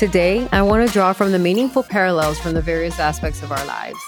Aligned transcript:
Today, 0.00 0.48
I 0.50 0.62
want 0.62 0.88
to 0.88 0.90
draw 0.90 1.12
from 1.12 1.30
the 1.30 1.38
meaningful 1.38 1.82
parallels 1.82 2.40
from 2.40 2.54
the 2.54 2.62
various 2.62 2.98
aspects 2.98 3.42
of 3.42 3.52
our 3.52 3.62
lives. 3.66 3.98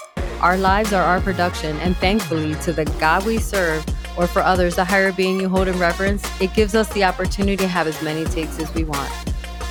Our 0.41 0.57
lives 0.57 0.91
are 0.91 1.03
our 1.03 1.21
production, 1.21 1.77
and 1.81 1.95
thankfully, 1.97 2.55
to 2.61 2.73
the 2.73 2.85
God 2.99 3.23
we 3.27 3.37
serve, 3.37 3.85
or 4.17 4.25
for 4.25 4.41
others, 4.41 4.75
the 4.75 4.83
higher 4.83 5.11
being 5.11 5.39
you 5.39 5.47
hold 5.47 5.67
in 5.67 5.77
reverence, 5.77 6.27
it 6.41 6.51
gives 6.55 6.73
us 6.73 6.91
the 6.93 7.03
opportunity 7.03 7.57
to 7.57 7.67
have 7.67 7.85
as 7.85 8.01
many 8.01 8.25
takes 8.25 8.57
as 8.57 8.73
we 8.73 8.85
want. 8.85 9.11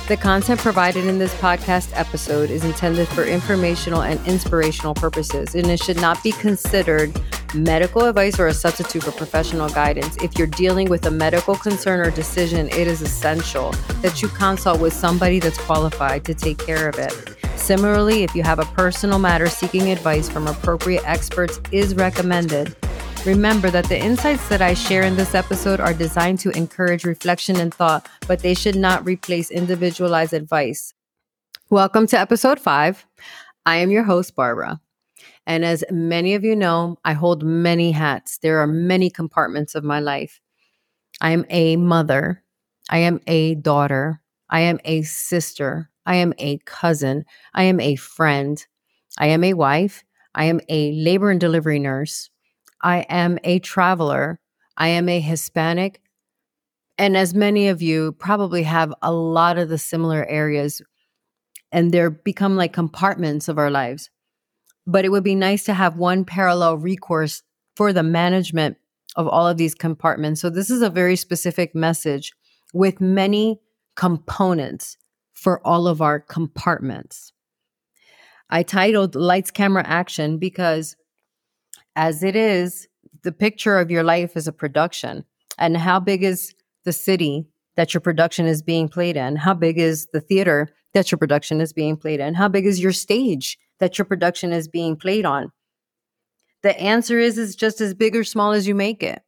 The 0.07 0.15
content 0.15 0.61
provided 0.61 1.03
in 1.07 1.19
this 1.19 1.33
podcast 1.41 1.91
episode 1.93 2.49
is 2.49 2.63
intended 2.63 3.09
for 3.09 3.25
informational 3.25 4.03
and 4.03 4.25
inspirational 4.25 4.93
purposes, 4.93 5.55
and 5.55 5.67
it 5.67 5.83
should 5.83 5.99
not 5.99 6.23
be 6.23 6.31
considered 6.31 7.13
medical 7.55 8.05
advice 8.05 8.39
or 8.39 8.47
a 8.47 8.53
substitute 8.53 9.03
for 9.03 9.11
professional 9.11 9.69
guidance. 9.69 10.17
If 10.23 10.37
you're 10.37 10.47
dealing 10.47 10.89
with 10.89 11.05
a 11.05 11.11
medical 11.11 11.55
concern 11.55 11.99
or 11.99 12.09
decision, 12.09 12.67
it 12.69 12.87
is 12.87 13.01
essential 13.01 13.71
that 14.01 14.21
you 14.21 14.27
consult 14.29 14.79
with 14.79 14.93
somebody 14.93 15.39
that's 15.39 15.57
qualified 15.59 16.25
to 16.25 16.33
take 16.33 16.57
care 16.57 16.89
of 16.89 16.97
it. 16.97 17.13
Similarly, 17.55 18.23
if 18.23 18.35
you 18.35 18.43
have 18.43 18.59
a 18.59 18.65
personal 18.65 19.19
matter 19.19 19.47
seeking 19.47 19.91
advice 19.91 20.27
from 20.27 20.47
appropriate 20.47 21.07
experts 21.07 21.59
is 21.71 21.95
recommended. 21.95 22.75
Remember 23.25 23.69
that 23.69 23.85
the 23.85 23.97
insights 23.97 24.49
that 24.49 24.61
I 24.61 24.73
share 24.73 25.03
in 25.03 25.15
this 25.15 25.33
episode 25.33 25.79
are 25.79 25.93
designed 25.93 26.39
to 26.39 26.49
encourage 26.51 27.05
reflection 27.05 27.55
and 27.55 27.73
thought, 27.73 28.09
but 28.27 28.39
they 28.39 28.53
should 28.53 28.75
not 28.75 29.05
replace 29.05 29.49
individualized 29.49 30.33
advice. 30.33 30.93
Welcome 31.69 32.07
to 32.07 32.19
episode 32.19 32.59
five. 32.59 33.05
I 33.65 33.77
am 33.77 33.91
your 33.91 34.03
host, 34.03 34.35
Barbara. 34.35 34.81
And 35.45 35.65
as 35.65 35.83
many 35.91 36.35
of 36.35 36.43
you 36.43 36.55
know, 36.55 36.97
I 37.03 37.13
hold 37.13 37.43
many 37.43 37.91
hats. 37.91 38.37
There 38.37 38.59
are 38.59 38.67
many 38.67 39.09
compartments 39.09 39.75
of 39.75 39.83
my 39.83 39.99
life. 39.99 40.39
I 41.21 41.31
am 41.31 41.45
a 41.49 41.75
mother. 41.75 42.43
I 42.89 42.99
am 42.99 43.19
a 43.27 43.55
daughter. 43.55 44.21
I 44.49 44.61
am 44.61 44.79
a 44.85 45.01
sister. 45.03 45.89
I 46.05 46.15
am 46.15 46.33
a 46.37 46.59
cousin. 46.59 47.25
I 47.53 47.63
am 47.63 47.79
a 47.79 47.95
friend. 47.95 48.65
I 49.17 49.27
am 49.27 49.43
a 49.43 49.53
wife. 49.53 50.03
I 50.35 50.45
am 50.45 50.61
a 50.69 50.91
labor 50.93 51.31
and 51.31 51.39
delivery 51.39 51.79
nurse. 51.79 52.29
I 52.81 52.99
am 53.09 53.39
a 53.43 53.59
traveler. 53.59 54.39
I 54.77 54.89
am 54.89 55.07
a 55.09 55.19
Hispanic. 55.19 56.01
And 56.97 57.17
as 57.17 57.33
many 57.33 57.67
of 57.67 57.81
you 57.81 58.13
probably 58.13 58.63
have 58.63 58.93
a 59.01 59.11
lot 59.11 59.57
of 59.57 59.69
the 59.69 59.77
similar 59.77 60.25
areas, 60.25 60.81
and 61.71 61.91
they're 61.91 62.09
become 62.11 62.55
like 62.55 62.73
compartments 62.73 63.47
of 63.47 63.57
our 63.57 63.71
lives. 63.71 64.09
But 64.85 65.05
it 65.05 65.09
would 65.09 65.23
be 65.23 65.35
nice 65.35 65.63
to 65.65 65.73
have 65.73 65.97
one 65.97 66.25
parallel 66.25 66.77
recourse 66.77 67.43
for 67.75 67.93
the 67.93 68.03
management 68.03 68.77
of 69.15 69.27
all 69.27 69.47
of 69.47 69.57
these 69.57 69.75
compartments. 69.75 70.41
So, 70.41 70.49
this 70.49 70.69
is 70.69 70.81
a 70.81 70.89
very 70.89 71.15
specific 71.15 71.73
message 71.73 72.33
with 72.73 72.99
many 72.99 73.59
components 73.95 74.97
for 75.33 75.65
all 75.65 75.87
of 75.87 76.01
our 76.01 76.19
compartments. 76.19 77.31
I 78.49 78.63
titled 78.63 79.15
Lights, 79.15 79.51
Camera, 79.51 79.83
Action 79.85 80.37
because 80.37 80.95
as 81.95 82.23
it 82.23 82.35
is, 82.35 82.87
the 83.23 83.31
picture 83.31 83.77
of 83.79 83.91
your 83.91 84.03
life 84.03 84.35
is 84.35 84.47
a 84.47 84.51
production. 84.51 85.25
And 85.57 85.77
how 85.77 85.99
big 85.99 86.23
is 86.23 86.53
the 86.83 86.93
city 86.93 87.47
that 87.75 87.93
your 87.93 88.01
production 88.01 88.45
is 88.45 88.61
being 88.61 88.89
played 88.89 89.17
in? 89.17 89.35
How 89.35 89.53
big 89.53 89.77
is 89.77 90.07
the 90.13 90.21
theater 90.21 90.69
that 90.93 91.11
your 91.11 91.17
production 91.17 91.61
is 91.61 91.73
being 91.73 91.97
played 91.97 92.19
in? 92.19 92.33
How 92.33 92.47
big 92.47 92.65
is 92.65 92.81
your 92.81 92.91
stage 92.91 93.57
that 93.79 93.97
your 93.97 94.05
production 94.05 94.51
is 94.51 94.67
being 94.67 94.95
played 94.95 95.25
on? 95.25 95.51
The 96.61 96.79
answer 96.79 97.19
is 97.19 97.37
is 97.37 97.55
just 97.55 97.81
as 97.81 97.93
big 97.93 98.15
or 98.15 98.23
small 98.23 98.51
as 98.51 98.67
you 98.67 98.75
make 98.75 99.03
it. 99.03 99.21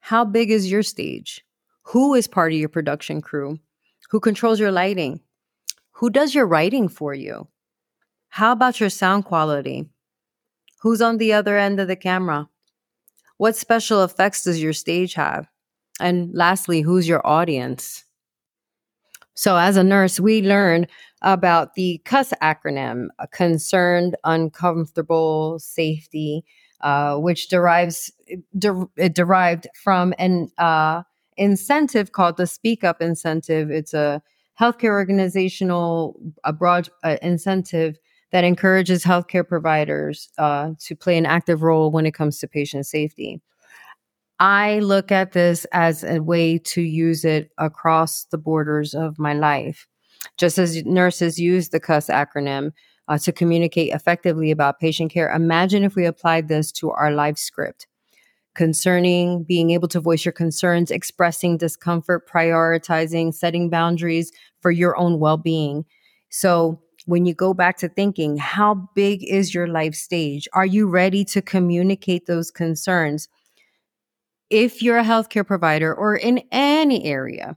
How 0.00 0.24
big 0.24 0.50
is 0.50 0.70
your 0.70 0.82
stage? 0.82 1.44
Who 1.82 2.14
is 2.14 2.26
part 2.26 2.52
of 2.52 2.58
your 2.58 2.68
production 2.68 3.20
crew? 3.20 3.58
Who 4.10 4.20
controls 4.20 4.60
your 4.60 4.72
lighting? 4.72 5.20
Who 5.92 6.10
does 6.10 6.34
your 6.34 6.46
writing 6.46 6.88
for 6.88 7.14
you? 7.14 7.48
How 8.28 8.52
about 8.52 8.80
your 8.80 8.90
sound 8.90 9.24
quality? 9.24 9.88
Who's 10.80 11.00
on 11.00 11.18
the 11.18 11.32
other 11.32 11.56
end 11.56 11.80
of 11.80 11.88
the 11.88 11.96
camera? 11.96 12.48
What 13.38 13.56
special 13.56 14.04
effects 14.04 14.44
does 14.44 14.62
your 14.62 14.72
stage 14.72 15.14
have? 15.14 15.48
And 16.00 16.34
lastly, 16.34 16.82
who's 16.82 17.08
your 17.08 17.26
audience? 17.26 18.04
So, 19.36 19.56
as 19.58 19.76
a 19.76 19.84
nurse, 19.84 20.18
we 20.18 20.40
learn 20.42 20.86
about 21.22 21.74
the 21.74 22.00
CUS 22.06 22.32
acronym 22.42 23.08
concerned, 23.32 24.16
uncomfortable, 24.24 25.58
safety, 25.58 26.42
uh, 26.80 27.16
which 27.16 27.48
derives 27.48 28.10
de- 28.58 28.88
it 28.96 29.14
derived 29.14 29.68
from 29.74 30.14
an 30.18 30.50
uh, 30.58 31.02
incentive 31.36 32.12
called 32.12 32.38
the 32.38 32.46
Speak 32.46 32.82
Up 32.82 33.02
incentive. 33.02 33.70
It's 33.70 33.92
a 33.92 34.22
healthcare 34.58 34.90
organizational 34.90 36.18
a 36.44 36.52
broad 36.52 36.88
uh, 37.04 37.18
incentive 37.20 37.98
that 38.32 38.42
encourages 38.44 39.04
healthcare 39.04 39.46
providers 39.46 40.30
uh, 40.38 40.70
to 40.80 40.96
play 40.96 41.16
an 41.18 41.26
active 41.26 41.62
role 41.62 41.90
when 41.90 42.06
it 42.06 42.14
comes 42.14 42.38
to 42.38 42.48
patient 42.48 42.86
safety. 42.86 43.40
I 44.38 44.80
look 44.80 45.10
at 45.10 45.32
this 45.32 45.64
as 45.72 46.04
a 46.04 46.20
way 46.20 46.58
to 46.58 46.82
use 46.82 47.24
it 47.24 47.50
across 47.58 48.24
the 48.24 48.38
borders 48.38 48.94
of 48.94 49.18
my 49.18 49.32
life. 49.32 49.86
Just 50.36 50.58
as 50.58 50.84
nurses 50.84 51.38
use 51.38 51.70
the 51.70 51.80
CUS 51.80 52.08
acronym 52.08 52.72
uh, 53.08 53.18
to 53.18 53.32
communicate 53.32 53.94
effectively 53.94 54.50
about 54.50 54.80
patient 54.80 55.10
care, 55.10 55.30
imagine 55.32 55.84
if 55.84 55.94
we 55.94 56.04
applied 56.04 56.48
this 56.48 56.70
to 56.72 56.90
our 56.90 57.10
life 57.12 57.38
script 57.38 57.86
concerning 58.54 59.44
being 59.44 59.70
able 59.70 59.86
to 59.86 60.00
voice 60.00 60.24
your 60.24 60.32
concerns, 60.32 60.90
expressing 60.90 61.58
discomfort, 61.58 62.28
prioritizing, 62.28 63.32
setting 63.32 63.68
boundaries 63.70 64.32
for 64.60 64.70
your 64.70 64.96
own 64.96 65.20
well 65.20 65.36
being. 65.36 65.84
So, 66.30 66.80
when 67.04 67.24
you 67.24 67.34
go 67.34 67.54
back 67.54 67.76
to 67.78 67.88
thinking, 67.88 68.36
how 68.36 68.88
big 68.96 69.22
is 69.22 69.54
your 69.54 69.68
life 69.68 69.94
stage? 69.94 70.48
Are 70.54 70.66
you 70.66 70.88
ready 70.88 71.24
to 71.26 71.40
communicate 71.40 72.26
those 72.26 72.50
concerns? 72.50 73.28
If 74.50 74.82
you're 74.82 74.98
a 74.98 75.04
healthcare 75.04 75.46
provider 75.46 75.94
or 75.94 76.16
in 76.16 76.42
any 76.52 77.04
area, 77.04 77.56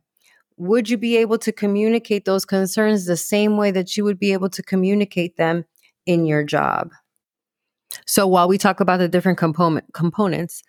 would 0.57 0.89
you 0.89 0.97
be 0.97 1.17
able 1.17 1.37
to 1.39 1.51
communicate 1.51 2.25
those 2.25 2.45
concerns 2.45 3.05
the 3.05 3.17
same 3.17 3.57
way 3.57 3.71
that 3.71 3.95
you 3.95 4.03
would 4.03 4.19
be 4.19 4.33
able 4.33 4.49
to 4.49 4.63
communicate 4.63 5.37
them 5.37 5.65
in 6.05 6.25
your 6.25 6.43
job? 6.43 6.91
So 8.05 8.27
while 8.27 8.47
we 8.47 8.57
talk 8.57 8.79
about 8.79 8.97
the 8.97 9.07
different 9.07 9.37
component 9.37 9.93
components, 9.93 10.61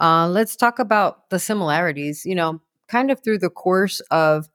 uh, 0.00 0.28
let's 0.28 0.56
talk 0.56 0.78
about 0.78 1.30
the 1.30 1.38
similarities. 1.38 2.24
You 2.24 2.34
know, 2.34 2.60
kind 2.88 3.10
of 3.10 3.22
through 3.22 3.38
the 3.38 3.50
course 3.50 4.00
of 4.10 4.48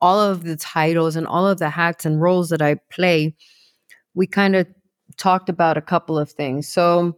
all 0.00 0.20
of 0.20 0.44
the 0.44 0.56
titles 0.56 1.16
and 1.16 1.26
all 1.26 1.46
of 1.46 1.58
the 1.58 1.70
hats 1.70 2.04
and 2.04 2.20
roles 2.20 2.48
that 2.50 2.62
I 2.62 2.76
play, 2.90 3.34
we 4.14 4.26
kind 4.26 4.56
of 4.56 4.66
talked 5.16 5.48
about 5.48 5.76
a 5.76 5.82
couple 5.82 6.18
of 6.18 6.30
things. 6.30 6.68
So, 6.68 7.16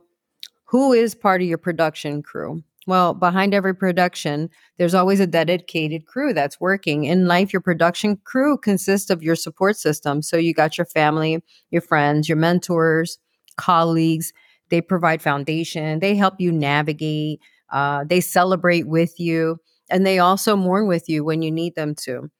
who 0.64 0.92
is 0.92 1.14
part 1.14 1.42
of 1.42 1.48
your 1.48 1.58
production 1.58 2.22
crew? 2.22 2.62
Well, 2.86 3.14
behind 3.14 3.54
every 3.54 3.74
production, 3.76 4.50
there's 4.76 4.94
always 4.94 5.20
a 5.20 5.26
dedicated 5.26 6.06
crew 6.06 6.32
that's 6.32 6.60
working. 6.60 7.04
In 7.04 7.28
life, 7.28 7.52
your 7.52 7.62
production 7.62 8.16
crew 8.24 8.58
consists 8.58 9.08
of 9.08 9.22
your 9.22 9.36
support 9.36 9.76
system. 9.76 10.20
So 10.20 10.36
you 10.36 10.52
got 10.52 10.76
your 10.76 10.86
family, 10.86 11.42
your 11.70 11.82
friends, 11.82 12.28
your 12.28 12.38
mentors, 12.38 13.18
colleagues. 13.56 14.32
They 14.70 14.80
provide 14.80 15.22
foundation. 15.22 16.00
They 16.00 16.16
help 16.16 16.34
you 16.40 16.50
navigate. 16.50 17.40
Uh, 17.72 18.04
they 18.04 18.20
celebrate 18.20 18.88
with 18.88 19.18
you, 19.18 19.58
and 19.88 20.04
they 20.04 20.18
also 20.18 20.56
mourn 20.56 20.88
with 20.88 21.08
you 21.08 21.24
when 21.24 21.40
you 21.42 21.50
need 21.52 21.74
them 21.76 21.94
to. 22.02 22.30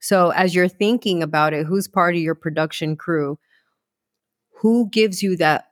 So, 0.00 0.30
as 0.30 0.54
you're 0.54 0.68
thinking 0.68 1.22
about 1.22 1.54
it, 1.54 1.66
who's 1.66 1.88
part 1.88 2.14
of 2.14 2.20
your 2.20 2.34
production 2.36 2.96
crew? 2.96 3.38
Who 4.60 4.88
gives 4.90 5.22
you 5.22 5.36
that 5.36 5.67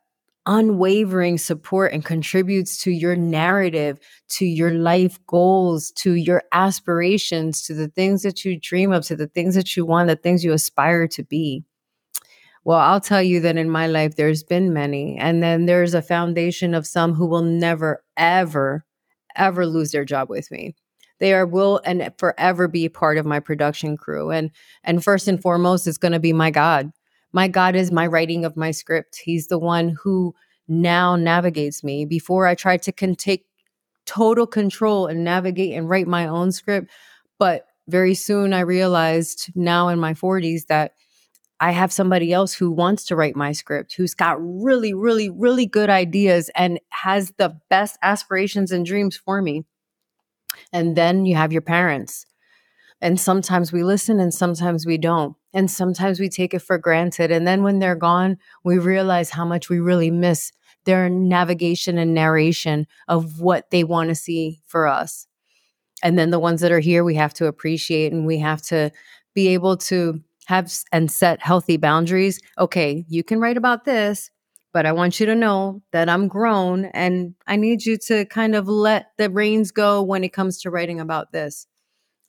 unwavering 0.46 1.38
support 1.38 1.92
and 1.92 2.04
contributes 2.04 2.82
to 2.84 2.90
your 2.90 3.16
narrative, 3.16 3.98
to 4.28 4.46
your 4.46 4.72
life 4.72 5.18
goals, 5.26 5.90
to 5.92 6.14
your 6.14 6.42
aspirations, 6.52 7.62
to 7.62 7.74
the 7.74 7.88
things 7.88 8.22
that 8.22 8.44
you 8.44 8.58
dream 8.58 8.92
of, 8.92 9.04
to 9.06 9.16
the 9.16 9.26
things 9.26 9.54
that 9.54 9.76
you 9.76 9.84
want, 9.84 10.08
the 10.08 10.16
things 10.16 10.44
you 10.44 10.52
aspire 10.52 11.06
to 11.08 11.22
be? 11.22 11.64
Well, 12.64 12.78
I'll 12.78 13.00
tell 13.00 13.22
you 13.22 13.40
that 13.40 13.56
in 13.56 13.70
my 13.70 13.86
life, 13.86 14.16
there's 14.16 14.42
been 14.42 14.72
many. 14.72 15.16
And 15.18 15.42
then 15.42 15.66
there's 15.66 15.94
a 15.94 16.02
foundation 16.02 16.74
of 16.74 16.86
some 16.86 17.14
who 17.14 17.26
will 17.26 17.42
never, 17.42 18.02
ever, 18.16 18.84
ever 19.36 19.66
lose 19.66 19.92
their 19.92 20.04
job 20.04 20.28
with 20.30 20.50
me 20.50 20.74
they 21.18 21.32
are 21.32 21.46
will 21.46 21.80
and 21.84 22.12
forever 22.18 22.68
be 22.68 22.88
part 22.88 23.18
of 23.18 23.26
my 23.26 23.40
production 23.40 23.96
crew 23.96 24.30
and 24.30 24.50
and 24.84 25.02
first 25.02 25.28
and 25.28 25.40
foremost 25.40 25.86
it's 25.86 25.98
going 25.98 26.12
to 26.12 26.20
be 26.20 26.32
my 26.32 26.50
god 26.50 26.90
my 27.32 27.48
god 27.48 27.74
is 27.76 27.92
my 27.92 28.06
writing 28.06 28.44
of 28.44 28.56
my 28.56 28.70
script 28.70 29.20
he's 29.24 29.48
the 29.48 29.58
one 29.58 29.96
who 30.02 30.34
now 30.68 31.16
navigates 31.16 31.82
me 31.84 32.04
before 32.04 32.46
i 32.46 32.54
tried 32.54 32.82
to 32.82 32.92
con- 32.92 33.14
take 33.14 33.46
total 34.04 34.46
control 34.46 35.06
and 35.06 35.24
navigate 35.24 35.74
and 35.74 35.88
write 35.88 36.06
my 36.06 36.26
own 36.26 36.52
script 36.52 36.90
but 37.38 37.66
very 37.88 38.14
soon 38.14 38.52
i 38.52 38.60
realized 38.60 39.50
now 39.54 39.88
in 39.88 39.98
my 39.98 40.14
40s 40.14 40.66
that 40.66 40.92
I 41.58 41.70
have 41.70 41.92
somebody 41.92 42.32
else 42.32 42.52
who 42.52 42.70
wants 42.70 43.06
to 43.06 43.16
write 43.16 43.34
my 43.34 43.52
script, 43.52 43.94
who's 43.94 44.14
got 44.14 44.36
really, 44.38 44.92
really, 44.92 45.30
really 45.30 45.64
good 45.64 45.88
ideas 45.88 46.50
and 46.54 46.78
has 46.90 47.32
the 47.38 47.58
best 47.70 47.98
aspirations 48.02 48.72
and 48.72 48.84
dreams 48.84 49.16
for 49.16 49.40
me. 49.40 49.64
And 50.72 50.96
then 50.96 51.24
you 51.24 51.36
have 51.36 51.52
your 51.52 51.62
parents. 51.62 52.26
And 53.00 53.20
sometimes 53.20 53.72
we 53.72 53.82
listen 53.82 54.20
and 54.20 54.32
sometimes 54.32 54.86
we 54.86 54.98
don't. 54.98 55.36
And 55.52 55.70
sometimes 55.70 56.18
we 56.18 56.28
take 56.28 56.54
it 56.54 56.60
for 56.60 56.78
granted. 56.78 57.30
And 57.30 57.46
then 57.46 57.62
when 57.62 57.78
they're 57.78 57.96
gone, 57.96 58.38
we 58.64 58.78
realize 58.78 59.30
how 59.30 59.44
much 59.44 59.68
we 59.68 59.80
really 59.80 60.10
miss 60.10 60.52
their 60.84 61.08
navigation 61.08 61.98
and 61.98 62.14
narration 62.14 62.86
of 63.08 63.40
what 63.40 63.70
they 63.70 63.84
want 63.84 64.08
to 64.08 64.14
see 64.14 64.60
for 64.66 64.86
us. 64.86 65.26
And 66.02 66.18
then 66.18 66.30
the 66.30 66.38
ones 66.38 66.60
that 66.60 66.72
are 66.72 66.80
here, 66.80 67.04
we 67.04 67.14
have 67.16 67.34
to 67.34 67.46
appreciate 67.46 68.12
and 68.12 68.26
we 68.26 68.38
have 68.38 68.62
to 68.62 68.90
be 69.34 69.48
able 69.48 69.76
to 69.76 70.20
have 70.46 70.72
and 70.92 71.10
set 71.10 71.42
healthy 71.42 71.76
boundaries. 71.76 72.40
Okay, 72.58 73.04
you 73.08 73.24
can 73.24 73.40
write 73.40 73.56
about 73.56 73.84
this, 73.84 74.30
but 74.72 74.86
I 74.86 74.92
want 74.92 75.18
you 75.18 75.26
to 75.26 75.34
know 75.34 75.82
that 75.92 76.08
I'm 76.08 76.28
grown 76.28 76.86
and 76.86 77.34
I 77.46 77.56
need 77.56 77.84
you 77.84 77.98
to 78.06 78.24
kind 78.26 78.54
of 78.54 78.68
let 78.68 79.06
the 79.18 79.28
reins 79.28 79.70
go 79.72 80.02
when 80.02 80.22
it 80.22 80.32
comes 80.32 80.60
to 80.60 80.70
writing 80.70 81.00
about 81.00 81.32
this. 81.32 81.66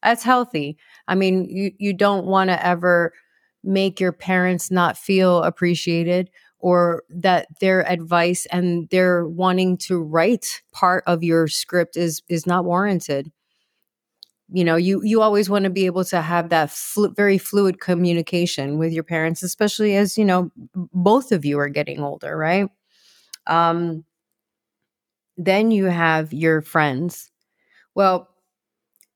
That's 0.04 0.24
healthy. 0.24 0.78
I 1.08 1.16
mean, 1.16 1.46
you, 1.50 1.72
you 1.78 1.94
don't 1.94 2.26
want 2.26 2.50
to 2.50 2.66
ever 2.66 3.14
make 3.64 4.00
your 4.00 4.12
parents 4.12 4.72
not 4.72 4.98
feel 4.98 5.44
appreciated 5.44 6.30
or 6.60 7.04
that 7.10 7.48
their 7.60 7.88
advice 7.90 8.46
and 8.52 8.88
their 8.90 9.28
wanting 9.28 9.78
to 9.78 10.02
write 10.02 10.62
part 10.72 11.04
of 11.08 11.24
your 11.24 11.48
script 11.48 11.98
is 11.98 12.22
is 12.30 12.46
not 12.48 12.66
warranted. 12.66 13.32
You 14.50 14.64
know 14.64 14.78
you 14.78 15.02
you 15.04 15.22
always 15.22 15.50
want 15.50 15.66
to 15.66 15.70
be 15.70 15.86
able 15.88 16.06
to 16.06 16.22
have 16.22 16.50
that 16.50 16.70
fl- 16.72 17.08
very 17.08 17.38
fluid 17.38 17.82
communication 17.82 18.78
with 18.78 18.94
your 18.94 19.04
parents 19.04 19.44
especially 19.44 19.98
as 19.98 20.18
you 20.18 20.24
know 20.24 20.52
both 20.94 21.34
of 21.34 21.44
you 21.44 21.60
are 21.60 21.68
getting 21.68 22.00
older 22.00 22.38
right? 22.38 22.70
Um 23.48 24.06
then 25.38 25.72
you 25.72 25.86
have 25.86 26.34
your 26.34 26.62
friends. 26.62 27.30
Well 27.96 28.30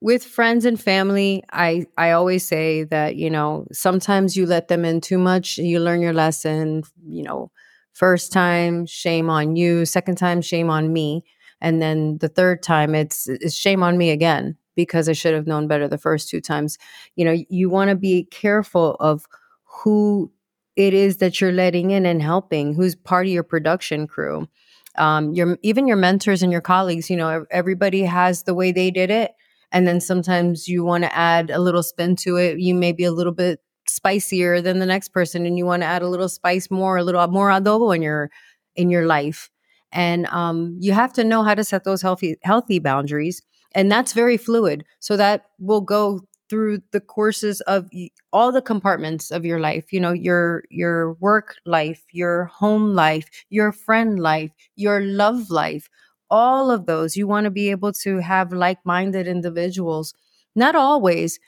with 0.02 0.26
friends 0.26 0.66
and 0.66 0.82
family 0.82 1.44
i 1.52 1.86
i 1.98 2.12
always 2.12 2.46
say 2.46 2.84
that 2.84 3.16
you 3.16 3.30
know 3.30 3.66
sometimes 3.72 4.36
you 4.36 4.46
let 4.46 4.68
them 4.68 4.84
in 4.86 5.00
too 5.00 5.18
much 5.18 5.58
you 5.58 5.80
learn 5.80 6.02
your 6.02 6.14
lesson 6.14 6.84
you 7.06 7.24
know 7.24 7.52
first 7.94 8.32
time 8.32 8.86
shame 8.86 9.30
on 9.30 9.56
you 9.56 9.86
second 9.86 10.16
time 10.16 10.42
shame 10.42 10.70
on 10.70 10.92
me 10.92 11.24
and 11.62 11.82
then 11.82 12.18
the 12.20 12.30
third 12.30 12.64
time 12.64 12.96
it's 12.96 13.28
it's 13.28 13.54
shame 13.56 13.84
on 13.84 13.98
me 13.98 14.10
again 14.10 14.56
because 14.76 15.08
i 15.10 15.14
should 15.14 15.34
have 15.34 15.48
known 15.48 15.68
better 15.68 15.88
the 15.88 15.98
first 15.98 16.30
two 16.30 16.42
times. 16.42 16.78
You 17.16 17.26
know 17.26 17.36
you 17.50 17.70
want 17.70 17.90
to 17.90 17.96
be 17.96 18.24
careful 18.24 18.96
of 19.00 19.26
who 19.66 20.32
it 20.76 20.94
is 20.94 21.18
that 21.18 21.42
you're 21.42 21.52
letting 21.52 21.92
in 21.92 22.06
and 22.06 22.22
helping 22.22 22.74
who's 22.74 22.96
part 22.96 23.28
of 23.28 23.32
your 23.34 23.44
production 23.44 24.08
crew. 24.08 24.48
Um 24.96 25.34
your 25.34 25.58
even 25.62 25.88
your 25.88 25.98
mentors 25.98 26.42
and 26.42 26.52
your 26.52 26.62
colleagues 26.62 27.10
you 27.10 27.18
know 27.18 27.46
everybody 27.52 28.04
has 28.04 28.44
the 28.44 28.54
way 28.54 28.72
they 28.72 28.92
did 28.92 29.12
it 29.12 29.32
and 29.72 29.88
then 29.88 30.00
sometimes 30.02 30.68
you 30.68 30.84
want 30.84 31.04
to 31.04 31.16
add 31.16 31.50
a 31.50 31.60
little 31.60 31.84
spin 31.84 32.16
to 32.16 32.38
it 32.38 32.60
you 32.60 32.74
may 32.76 32.92
be 32.92 33.04
a 33.04 33.12
little 33.12 33.34
bit 33.34 33.60
spicier 33.88 34.62
than 34.62 34.80
the 34.80 34.86
next 34.86 35.10
person 35.10 35.46
and 35.46 35.58
you 35.58 35.66
want 35.66 35.82
to 35.82 35.88
add 35.88 36.02
a 36.02 36.08
little 36.08 36.30
spice 36.30 36.70
more 36.72 36.98
a 36.98 37.04
little 37.04 37.26
more 37.28 37.50
adobo 37.50 37.96
in 37.96 38.02
your 38.02 38.30
in 38.76 38.90
your 38.90 39.06
life. 39.06 39.50
And 39.92 40.26
um, 40.28 40.78
you 40.80 40.94
have 40.94 41.12
to 41.14 41.24
know 41.24 41.44
how 41.44 41.54
to 41.54 41.64
set 41.64 41.84
those 41.84 42.02
healthy 42.02 42.38
healthy 42.44 42.80
boundaries 42.80 43.42
and 43.74 43.92
that's 43.92 44.14
very 44.14 44.38
fluid. 44.38 44.86
So 45.00 45.18
that 45.18 45.46
will 45.60 45.82
go 45.82 46.22
through 46.50 46.80
the 46.92 47.00
courses 47.00 47.62
of 47.62 47.90
all 48.34 48.52
the 48.52 48.62
compartments 48.62 49.32
of 49.32 49.46
your 49.46 49.58
life 49.58 49.94
you 49.94 50.02
know 50.02 50.12
your 50.12 50.64
your 50.70 51.14
work 51.14 51.56
life 51.66 52.04
your 52.12 52.44
home 52.46 52.94
life 52.94 53.30
your 53.50 53.72
friend 53.72 54.20
life 54.20 54.52
your 54.76 55.00
love 55.00 55.50
life 55.50 55.88
all 56.32 56.72
of 56.72 56.88
those 56.88 57.18
you 57.18 57.28
want 57.28 57.46
to 57.46 57.52
be 57.52 57.72
able 57.72 57.94
to 57.94 58.20
have 58.20 58.54
like-minded 58.54 59.28
individuals 59.28 60.16
not 60.56 60.76
always 60.76 61.40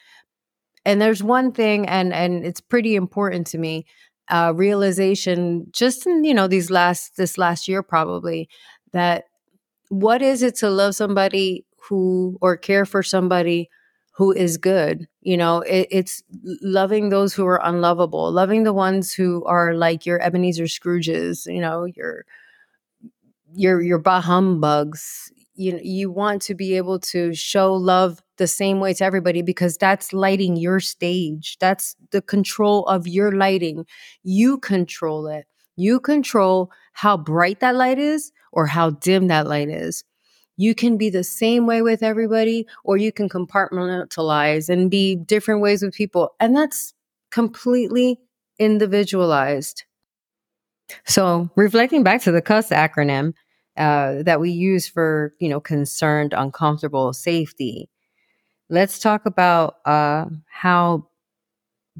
and 0.85 1.01
there's 1.01 1.23
one 1.23 1.51
thing 1.51 1.87
and 1.87 2.13
and 2.13 2.45
it's 2.45 2.61
pretty 2.61 2.95
important 2.95 3.47
to 3.47 3.57
me 3.57 3.85
uh 4.29 4.53
realization 4.55 5.65
just 5.71 6.05
in 6.07 6.23
you 6.23 6.33
know 6.33 6.47
these 6.47 6.69
last 6.71 7.17
this 7.17 7.37
last 7.37 7.67
year 7.67 7.83
probably 7.83 8.49
that 8.93 9.25
what 9.89 10.21
is 10.21 10.43
it 10.43 10.55
to 10.55 10.69
love 10.69 10.95
somebody 10.95 11.65
who 11.89 12.37
or 12.41 12.57
care 12.57 12.85
for 12.85 13.03
somebody 13.03 13.69
who 14.15 14.31
is 14.31 14.57
good? 14.57 15.07
You 15.21 15.37
know 15.37 15.61
it, 15.61 15.87
it's 15.91 16.23
loving 16.61 17.09
those 17.09 17.33
who 17.33 17.45
are 17.45 17.61
unlovable 17.63 18.31
loving 18.31 18.63
the 18.63 18.73
ones 18.73 19.13
who 19.13 19.43
are 19.45 19.73
like 19.75 20.05
your 20.05 20.21
ebenezer 20.21 20.65
scrooges 20.65 21.45
you 21.51 21.61
know 21.61 21.85
your 21.85 22.25
your 23.55 23.81
your 23.81 23.99
bah 23.99 24.21
humbugs 24.21 25.31
you 25.55 25.79
you 25.83 26.11
want 26.11 26.41
to 26.43 26.55
be 26.55 26.75
able 26.75 26.99
to 26.99 27.33
show 27.33 27.73
love 27.73 28.21
the 28.37 28.47
same 28.47 28.79
way 28.79 28.93
to 28.93 29.05
everybody 29.05 29.41
because 29.41 29.77
that's 29.77 30.13
lighting 30.13 30.55
your 30.55 30.79
stage. 30.79 31.57
That's 31.59 31.95
the 32.11 32.21
control 32.21 32.85
of 32.85 33.07
your 33.07 33.31
lighting. 33.31 33.85
You 34.23 34.57
control 34.57 35.27
it. 35.27 35.45
You 35.75 35.99
control 35.99 36.71
how 36.93 37.17
bright 37.17 37.59
that 37.59 37.75
light 37.75 37.99
is 37.99 38.31
or 38.51 38.67
how 38.67 38.91
dim 38.91 39.27
that 39.27 39.47
light 39.47 39.69
is. 39.69 40.03
You 40.57 40.75
can 40.75 40.97
be 40.97 41.09
the 41.09 41.23
same 41.23 41.65
way 41.65 41.81
with 41.81 42.03
everybody 42.03 42.67
or 42.83 42.97
you 42.97 43.11
can 43.11 43.29
compartmentalize 43.29 44.69
and 44.69 44.89
be 44.89 45.15
different 45.15 45.61
ways 45.61 45.81
with 45.81 45.93
people 45.93 46.35
and 46.39 46.55
that's 46.55 46.93
completely 47.31 48.19
individualized 48.59 49.83
so 51.05 51.49
reflecting 51.55 52.03
back 52.03 52.21
to 52.21 52.31
the 52.31 52.41
CUS 52.41 52.69
acronym 52.69 53.33
uh, 53.77 54.23
that 54.23 54.39
we 54.39 54.51
use 54.51 54.87
for 54.87 55.33
you 55.39 55.49
know 55.49 55.59
concerned 55.59 56.33
uncomfortable 56.35 57.13
safety 57.13 57.89
let's 58.69 58.99
talk 58.99 59.25
about 59.25 59.75
uh, 59.85 60.25
how 60.49 61.07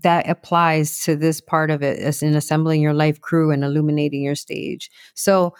that 0.01 0.27
applies 0.27 1.03
to 1.03 1.15
this 1.15 1.39
part 1.39 1.69
of 1.69 1.83
it 1.83 1.99
as 1.99 2.23
in 2.23 2.35
assembling 2.35 2.81
your 2.81 2.93
life 2.93 3.21
crew 3.21 3.51
and 3.51 3.63
illuminating 3.63 4.23
your 4.23 4.35
stage. 4.35 4.89
So 5.13 5.53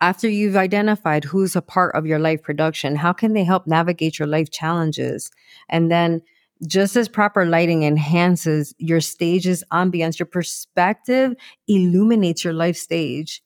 after 0.00 0.28
you've 0.28 0.56
identified 0.56 1.24
who's 1.24 1.54
a 1.54 1.60
part 1.60 1.94
of 1.94 2.06
your 2.06 2.18
life 2.18 2.42
production 2.42 2.96
how 2.96 3.12
can 3.12 3.34
they 3.34 3.44
help 3.44 3.66
navigate 3.66 4.18
your 4.18 4.28
life 4.28 4.50
challenges? 4.50 5.30
And 5.68 5.90
then 5.90 6.22
just 6.66 6.96
as 6.96 7.08
proper 7.08 7.46
lighting 7.46 7.84
enhances 7.84 8.74
your 8.78 9.00
stage's 9.00 9.64
ambience 9.72 10.18
your 10.18 10.26
perspective 10.26 11.34
illuminates 11.68 12.44
your 12.44 12.52
life 12.52 12.76
stage. 12.76 13.42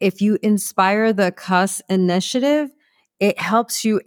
If 0.00 0.20
you 0.20 0.38
inspire 0.42 1.12
the 1.12 1.32
CUS 1.32 1.82
initiative, 1.88 2.70
it 3.18 3.40
helps 3.40 3.84
you 3.84 4.00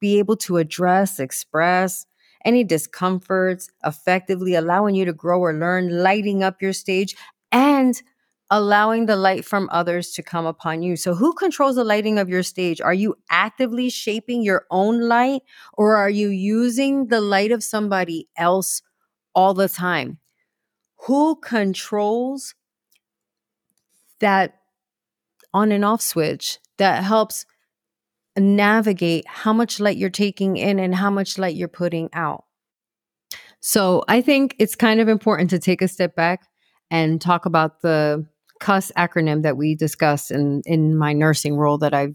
be 0.00 0.18
able 0.18 0.36
to 0.36 0.56
address, 0.56 1.18
express 1.18 2.06
any 2.44 2.64
discomforts 2.64 3.68
effectively, 3.84 4.54
allowing 4.54 4.94
you 4.94 5.04
to 5.04 5.12
grow 5.12 5.40
or 5.40 5.52
learn, 5.52 6.02
lighting 6.02 6.42
up 6.42 6.62
your 6.62 6.72
stage, 6.72 7.16
and 7.50 8.00
allowing 8.50 9.06
the 9.06 9.16
light 9.16 9.44
from 9.44 9.68
others 9.72 10.12
to 10.12 10.22
come 10.22 10.46
upon 10.46 10.82
you. 10.82 10.96
So, 10.96 11.14
who 11.14 11.32
controls 11.32 11.76
the 11.76 11.84
lighting 11.84 12.18
of 12.18 12.28
your 12.28 12.42
stage? 12.42 12.80
Are 12.80 12.94
you 12.94 13.16
actively 13.30 13.90
shaping 13.90 14.42
your 14.42 14.66
own 14.70 15.00
light, 15.00 15.42
or 15.74 15.96
are 15.96 16.10
you 16.10 16.28
using 16.28 17.08
the 17.08 17.20
light 17.20 17.52
of 17.52 17.64
somebody 17.64 18.28
else 18.36 18.82
all 19.34 19.54
the 19.54 19.68
time? 19.68 20.18
Who 21.06 21.36
controls 21.36 22.54
that 24.20 24.54
on 25.52 25.72
and 25.72 25.84
off 25.84 26.00
switch 26.00 26.58
that 26.78 27.02
helps 27.02 27.46
navigate 28.38 29.26
how 29.26 29.52
much 29.52 29.80
light 29.80 29.96
you're 29.96 30.10
taking 30.10 30.56
in 30.56 30.78
and 30.78 30.94
how 30.94 31.10
much 31.10 31.38
light 31.38 31.56
you're 31.56 31.68
putting 31.68 32.10
out. 32.12 32.44
So 33.60 34.04
I 34.08 34.20
think 34.20 34.54
it's 34.58 34.76
kind 34.76 35.00
of 35.00 35.08
important 35.08 35.50
to 35.50 35.58
take 35.58 35.82
a 35.82 35.88
step 35.88 36.14
back 36.14 36.46
and 36.90 37.20
talk 37.20 37.46
about 37.46 37.80
the 37.80 38.26
CUS 38.60 38.92
acronym 38.96 39.42
that 39.42 39.56
we 39.56 39.74
discussed 39.74 40.30
in, 40.30 40.62
in 40.66 40.96
my 40.96 41.12
nursing 41.12 41.56
role 41.56 41.78
that 41.78 41.94
I've 41.94 42.14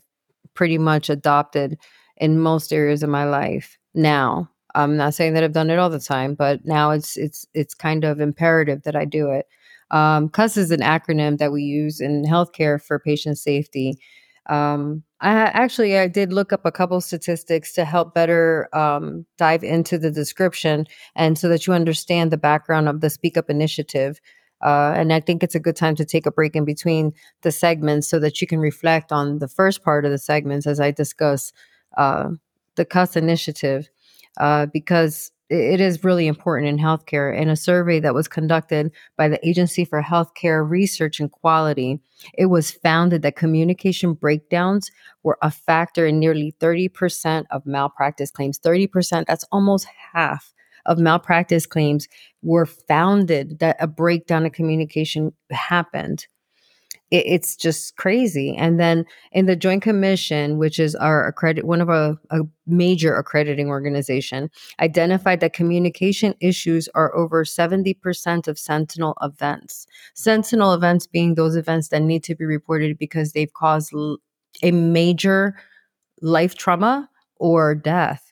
pretty 0.53 0.77
much 0.77 1.09
adopted 1.09 1.77
in 2.17 2.39
most 2.39 2.73
areas 2.73 3.03
of 3.03 3.09
my 3.09 3.25
life 3.25 3.77
now. 3.93 4.49
I'm 4.75 4.95
not 4.95 5.13
saying 5.13 5.33
that 5.33 5.43
I've 5.43 5.53
done 5.53 5.69
it 5.69 5.79
all 5.79 5.89
the 5.89 5.99
time, 5.99 6.33
but 6.33 6.65
now 6.65 6.91
it's 6.91 7.17
it's 7.17 7.45
it's 7.53 7.73
kind 7.73 8.05
of 8.05 8.21
imperative 8.21 8.83
that 8.83 8.95
I 8.95 9.05
do 9.05 9.29
it. 9.31 9.45
Um, 9.91 10.29
CUS 10.29 10.55
is 10.55 10.71
an 10.71 10.79
acronym 10.79 11.37
that 11.39 11.51
we 11.51 11.63
use 11.63 11.99
in 11.99 12.23
healthcare 12.23 12.81
for 12.81 12.97
patient 12.97 13.37
safety. 13.37 13.97
Um, 14.49 15.03
I 15.19 15.33
actually 15.33 15.97
I 15.97 16.07
did 16.07 16.33
look 16.33 16.51
up 16.51 16.65
a 16.65 16.71
couple 16.71 16.99
statistics 17.01 17.73
to 17.73 17.85
help 17.85 18.13
better 18.13 18.69
um, 18.73 19.25
dive 19.37 19.63
into 19.63 19.97
the 19.97 20.09
description 20.09 20.87
and 21.15 21.37
so 21.37 21.47
that 21.49 21.67
you 21.67 21.73
understand 21.73 22.31
the 22.31 22.37
background 22.37 22.89
of 22.89 23.01
the 23.01 23.09
Speak 23.09 23.37
Up 23.37 23.49
initiative. 23.49 24.19
Uh, 24.63 24.93
and 24.95 25.11
I 25.11 25.19
think 25.19 25.43
it's 25.43 25.55
a 25.55 25.59
good 25.59 25.75
time 25.75 25.95
to 25.95 26.05
take 26.05 26.25
a 26.25 26.31
break 26.31 26.55
in 26.55 26.65
between 26.65 27.13
the 27.41 27.51
segments 27.51 28.07
so 28.07 28.19
that 28.19 28.41
you 28.41 28.47
can 28.47 28.59
reflect 28.59 29.11
on 29.11 29.39
the 29.39 29.47
first 29.47 29.83
part 29.83 30.05
of 30.05 30.11
the 30.11 30.17
segments 30.17 30.67
as 30.67 30.79
I 30.79 30.91
discuss 30.91 31.51
uh, 31.97 32.29
the 32.75 32.85
CUS 32.85 33.15
initiative, 33.15 33.89
uh, 34.37 34.67
because 34.67 35.31
it 35.49 35.81
is 35.81 36.05
really 36.05 36.27
important 36.27 36.69
in 36.69 36.77
healthcare. 36.77 37.37
In 37.37 37.49
a 37.49 37.57
survey 37.57 37.99
that 37.99 38.13
was 38.13 38.29
conducted 38.29 38.91
by 39.17 39.27
the 39.27 39.45
Agency 39.47 39.83
for 39.83 40.01
Healthcare 40.01 40.67
Research 40.67 41.19
and 41.19 41.29
Quality, 41.29 41.99
it 42.37 42.45
was 42.45 42.71
founded 42.71 43.21
that 43.23 43.35
communication 43.35 44.13
breakdowns 44.13 44.89
were 45.23 45.37
a 45.41 45.51
factor 45.51 46.05
in 46.05 46.19
nearly 46.19 46.55
30% 46.61 47.43
of 47.51 47.65
malpractice 47.65 48.31
claims. 48.31 48.59
30%, 48.59 49.25
that's 49.25 49.43
almost 49.51 49.87
half 50.13 50.53
of 50.85 50.97
malpractice 50.97 51.65
claims 51.65 52.07
were 52.41 52.65
founded 52.65 53.59
that 53.59 53.77
a 53.79 53.87
breakdown 53.87 54.45
of 54.45 54.51
communication 54.51 55.33
happened 55.51 56.25
it, 57.11 57.25
it's 57.27 57.55
just 57.55 57.97
crazy. 57.97 58.55
And 58.55 58.79
then 58.79 59.05
in 59.31 59.45
the 59.45 59.55
Joint 59.55 59.83
Commission, 59.83 60.57
which 60.57 60.79
is 60.79 60.95
our 60.95 61.27
accredit 61.27 61.65
one 61.65 61.81
of 61.81 61.89
our 61.89 62.17
a 62.31 62.39
major 62.65 63.15
accrediting 63.15 63.67
organization, 63.67 64.49
identified 64.79 65.41
that 65.41 65.53
communication 65.53 66.33
issues 66.39 66.89
are 66.95 67.13
over 67.15 67.43
70% 67.43 68.47
of 68.47 68.57
sentinel 68.57 69.15
events. 69.21 69.85
Sentinel 70.15 70.73
events 70.73 71.05
being 71.05 71.35
those 71.35 71.55
events 71.55 71.89
that 71.89 72.01
need 72.01 72.23
to 72.23 72.35
be 72.35 72.45
reported 72.45 72.97
because 72.97 73.33
they've 73.33 73.53
caused 73.53 73.93
a 74.63 74.71
major 74.71 75.55
life 76.21 76.55
trauma 76.55 77.09
or 77.37 77.75
death. 77.75 78.31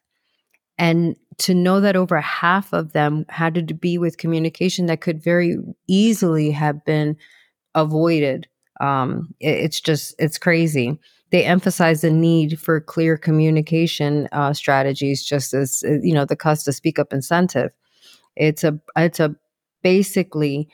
And 0.78 1.18
to 1.40 1.54
know 1.54 1.80
that 1.82 1.96
over 1.96 2.20
half 2.22 2.74
of 2.74 2.94
them 2.94 3.26
had 3.30 3.68
to 3.68 3.74
be 3.74 3.98
with 3.98 4.18
communication 4.18 4.86
that 4.86 5.02
could 5.02 5.22
very 5.24 5.58
easily 5.88 6.52
have 6.52 6.84
been 6.86 7.18
avoided 7.76 8.48
um, 8.80 9.34
it, 9.40 9.50
it's 9.50 9.82
just 9.82 10.16
it's 10.20 10.38
crazy. 10.38 10.98
They 11.32 11.44
emphasize 11.44 12.02
the 12.02 12.10
need 12.10 12.60
for 12.60 12.82
clear 12.82 13.18
communication 13.18 14.28
uh, 14.32 14.54
strategies, 14.54 15.24
just 15.24 15.54
as 15.54 15.84
uh, 15.86 16.00
you 16.02 16.14
know 16.14 16.26
the 16.26 16.36
cost 16.36 16.66
to 16.66 16.74
speak 16.74 17.00
up 17.00 17.14
incentive. 17.14 17.72
It's 18.36 18.64
a 18.64 18.80
it's 18.96 19.20
a 19.20 19.36
basically 19.84 20.70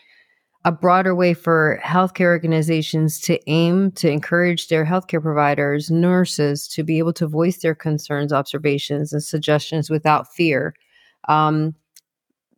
a 0.65 0.71
broader 0.71 1.13
way 1.13 1.35
for 1.35 1.79
healthcare 1.83 2.25
organizations 2.25 3.19
to 3.21 3.39
aim 3.47 3.91
to 3.91 4.09
encourage 4.09 4.67
their 4.67 4.83
healthcare 4.83 5.21
providers, 5.21 5.91
nurses, 5.91 6.67
to 6.67 6.83
be 6.83 6.97
able 6.97 7.13
to 7.13 7.27
voice 7.27 7.59
their 7.59 7.75
concerns, 7.75 8.33
observations, 8.33 9.13
and 9.13 9.23
suggestions 9.23 9.91
without 9.91 10.27
fear. 10.33 10.73
Um, 11.29 11.75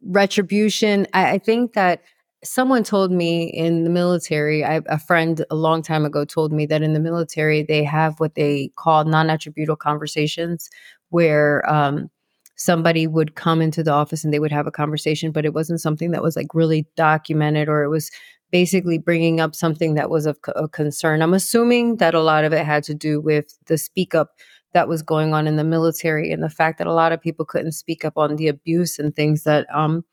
retribution, 0.02 1.06
I, 1.14 1.32
I 1.32 1.38
think 1.38 1.74
that 1.74 2.02
someone 2.46 2.84
told 2.84 3.12
me 3.12 3.44
in 3.44 3.84
the 3.84 3.90
military 3.90 4.64
I, 4.64 4.82
a 4.86 4.98
friend 4.98 5.44
a 5.50 5.56
long 5.56 5.82
time 5.82 6.06
ago 6.06 6.24
told 6.24 6.54
me 6.54 6.66
that 6.68 6.82
in 6.82 6.94
the 6.94 7.00
military 7.02 7.64
they 7.64 7.84
have 7.84 8.20
what 8.20 8.36
they 8.36 8.72
call 8.78 9.04
non-attributable 9.04 9.76
conversations 9.76 10.70
where 11.10 11.68
um, 11.70 12.10
somebody 12.58 13.08
would 13.08 13.36
come 13.36 13.62
into 13.62 13.84
the 13.84 13.92
office 13.92 14.24
and 14.24 14.34
they 14.34 14.40
would 14.40 14.52
have 14.52 14.68
a 14.68 14.72
conversation 14.72 15.32
but 15.32 15.46
it 15.46 15.54
wasn't 15.54 15.80
something 15.80 16.12
that 16.12 16.24
was 16.24 16.36
like 16.36 16.54
really 16.54 16.86
documented 16.96 17.70
or 17.70 17.84
it 17.84 17.90
was 17.90 18.12
basically 18.52 18.98
bringing 18.98 19.40
up 19.40 19.54
something 19.54 19.94
that 19.94 20.10
was 20.10 20.26
of 20.26 20.38
a 20.56 20.68
concern 20.68 21.22
i'm 21.22 21.34
assuming 21.34 21.98
that 21.98 22.14
a 22.14 22.22
lot 22.22 22.44
of 22.44 22.54
it 22.54 22.66
had 22.66 22.84
to 22.84 22.94
do 22.94 23.22
with 23.22 23.58
the 23.68 23.78
speak 23.78 24.14
up 24.14 24.32
that 24.74 24.88
was 24.88 25.02
going 25.02 25.34
on 25.34 25.48
in 25.48 25.56
the 25.56 25.64
military 25.64 26.32
and 26.32 26.44
the 26.44 26.50
fact 26.50 26.78
that 26.78 26.88
a 26.88 26.94
lot 26.94 27.12
of 27.12 27.22
people 27.22 27.46
couldn't 27.46 27.72
speak 27.72 28.04
up 28.04 28.18
on 28.18 28.36
the 28.36 28.48
abuse 28.48 29.00
and 29.00 29.16
things 29.16 29.44
that 29.44 29.66
um 29.74 30.04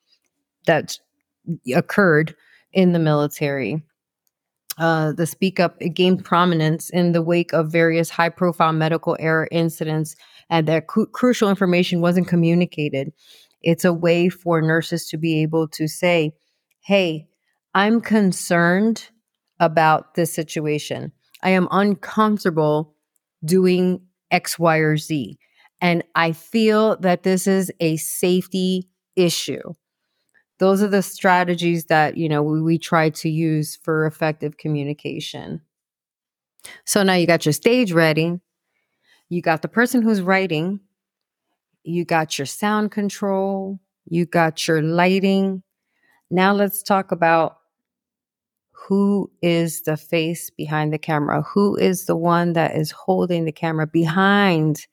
that 0.66 0.98
occurred 1.74 2.34
in 2.72 2.92
the 2.92 2.98
military. 2.98 3.82
Uh, 4.78 5.12
the 5.12 5.26
Speak 5.26 5.60
Up 5.60 5.76
it 5.80 5.90
gained 5.90 6.24
prominence 6.24 6.90
in 6.90 7.12
the 7.12 7.22
wake 7.22 7.52
of 7.52 7.70
various 7.70 8.10
high 8.10 8.28
profile 8.28 8.72
medical 8.72 9.16
error 9.20 9.46
incidents, 9.52 10.16
and 10.50 10.68
that 10.68 10.86
cu- 10.86 11.06
crucial 11.06 11.50
information 11.50 12.00
wasn't 12.00 12.28
communicated. 12.28 13.12
It's 13.62 13.84
a 13.84 13.92
way 13.92 14.28
for 14.28 14.60
nurses 14.60 15.06
to 15.08 15.16
be 15.18 15.42
able 15.42 15.68
to 15.68 15.88
say, 15.88 16.32
Hey, 16.80 17.26
I'm 17.74 18.00
concerned 18.00 19.08
about 19.58 20.14
this 20.14 20.32
situation. 20.32 21.12
I 21.42 21.50
am 21.50 21.68
uncomfortable 21.70 22.94
doing 23.44 24.00
X, 24.30 24.58
Y, 24.58 24.76
or 24.78 24.96
Z. 24.96 25.38
And 25.80 26.02
I 26.14 26.32
feel 26.32 26.96
that 27.00 27.22
this 27.22 27.46
is 27.46 27.70
a 27.80 27.96
safety 27.96 28.88
issue 29.16 29.74
those 30.58 30.82
are 30.82 30.88
the 30.88 31.02
strategies 31.02 31.86
that 31.86 32.16
you 32.16 32.28
know 32.28 32.42
we, 32.42 32.62
we 32.62 32.78
try 32.78 33.10
to 33.10 33.28
use 33.28 33.76
for 33.76 34.06
effective 34.06 34.56
communication 34.56 35.60
so 36.84 37.02
now 37.02 37.14
you 37.14 37.26
got 37.26 37.44
your 37.44 37.52
stage 37.52 37.92
ready 37.92 38.40
you 39.28 39.42
got 39.42 39.62
the 39.62 39.68
person 39.68 40.02
who's 40.02 40.20
writing. 40.20 40.80
You 41.82 42.04
got 42.04 42.38
your 42.38 42.46
sound 42.46 42.90
control. 42.90 43.80
You 44.06 44.26
got 44.26 44.66
your 44.68 44.82
lighting. 44.82 45.62
Now 46.30 46.52
let's 46.52 46.82
talk 46.82 47.12
about 47.12 47.58
who 48.72 49.30
is 49.40 49.82
the 49.82 49.96
face 49.96 50.50
behind 50.50 50.92
the 50.92 50.98
camera. 50.98 51.42
Who 51.42 51.76
is 51.76 52.04
the 52.04 52.16
one 52.16 52.52
that 52.52 52.76
is 52.76 52.90
holding 52.90 53.44
the 53.44 53.52
camera 53.52 53.86
behind 53.86 54.86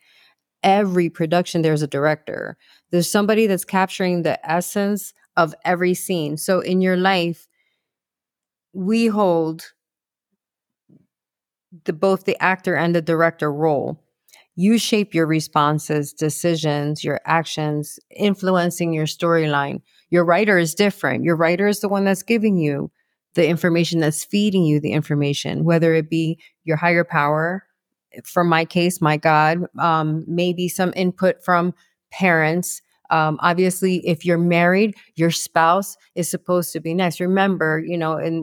every 0.63 1.09
production? 1.09 1.61
There's 1.61 1.81
a 1.81 1.87
director. 1.87 2.57
There's 2.91 3.11
somebody 3.11 3.47
that's 3.47 3.65
capturing 3.65 4.23
the 4.23 4.39
essence 4.49 5.13
of 5.35 5.53
every 5.65 5.93
scene. 5.93 6.37
So 6.37 6.61
in 6.61 6.79
your 6.79 6.95
life, 6.95 7.47
we 8.73 9.07
hold 9.07 9.73
the 11.85 11.93
both 11.93 12.25
the 12.25 12.41
actor 12.41 12.75
and 12.75 12.95
the 12.95 13.01
director 13.01 13.51
role. 13.51 14.01
You 14.61 14.77
shape 14.77 15.15
your 15.15 15.25
responses, 15.25 16.13
decisions, 16.13 17.03
your 17.03 17.19
actions, 17.25 17.99
influencing 18.11 18.93
your 18.93 19.07
storyline. 19.07 19.81
Your 20.11 20.23
writer 20.23 20.59
is 20.59 20.75
different. 20.75 21.23
Your 21.23 21.35
writer 21.35 21.67
is 21.67 21.79
the 21.79 21.89
one 21.89 22.05
that's 22.05 22.21
giving 22.21 22.57
you 22.57 22.91
the 23.33 23.47
information 23.47 24.01
that's 24.01 24.23
feeding 24.23 24.63
you 24.63 24.79
the 24.79 24.91
information, 24.91 25.63
whether 25.63 25.95
it 25.95 26.11
be 26.11 26.37
your 26.63 26.77
higher 26.77 27.03
power, 27.03 27.65
for 28.23 28.43
my 28.43 28.63
case, 28.63 29.01
my 29.01 29.17
God, 29.17 29.65
um, 29.79 30.23
maybe 30.27 30.67
some 30.67 30.93
input 30.95 31.43
from 31.43 31.73
parents, 32.11 32.83
um, 33.11 33.37
obviously, 33.41 33.97
if 34.07 34.25
you're 34.25 34.37
married, 34.37 34.95
your 35.15 35.31
spouse 35.31 35.97
is 36.15 36.29
supposed 36.29 36.71
to 36.73 36.79
be 36.79 36.93
next. 36.93 37.19
Remember, 37.19 37.83
you 37.85 37.97
know, 37.97 38.15
eh, 38.17 38.41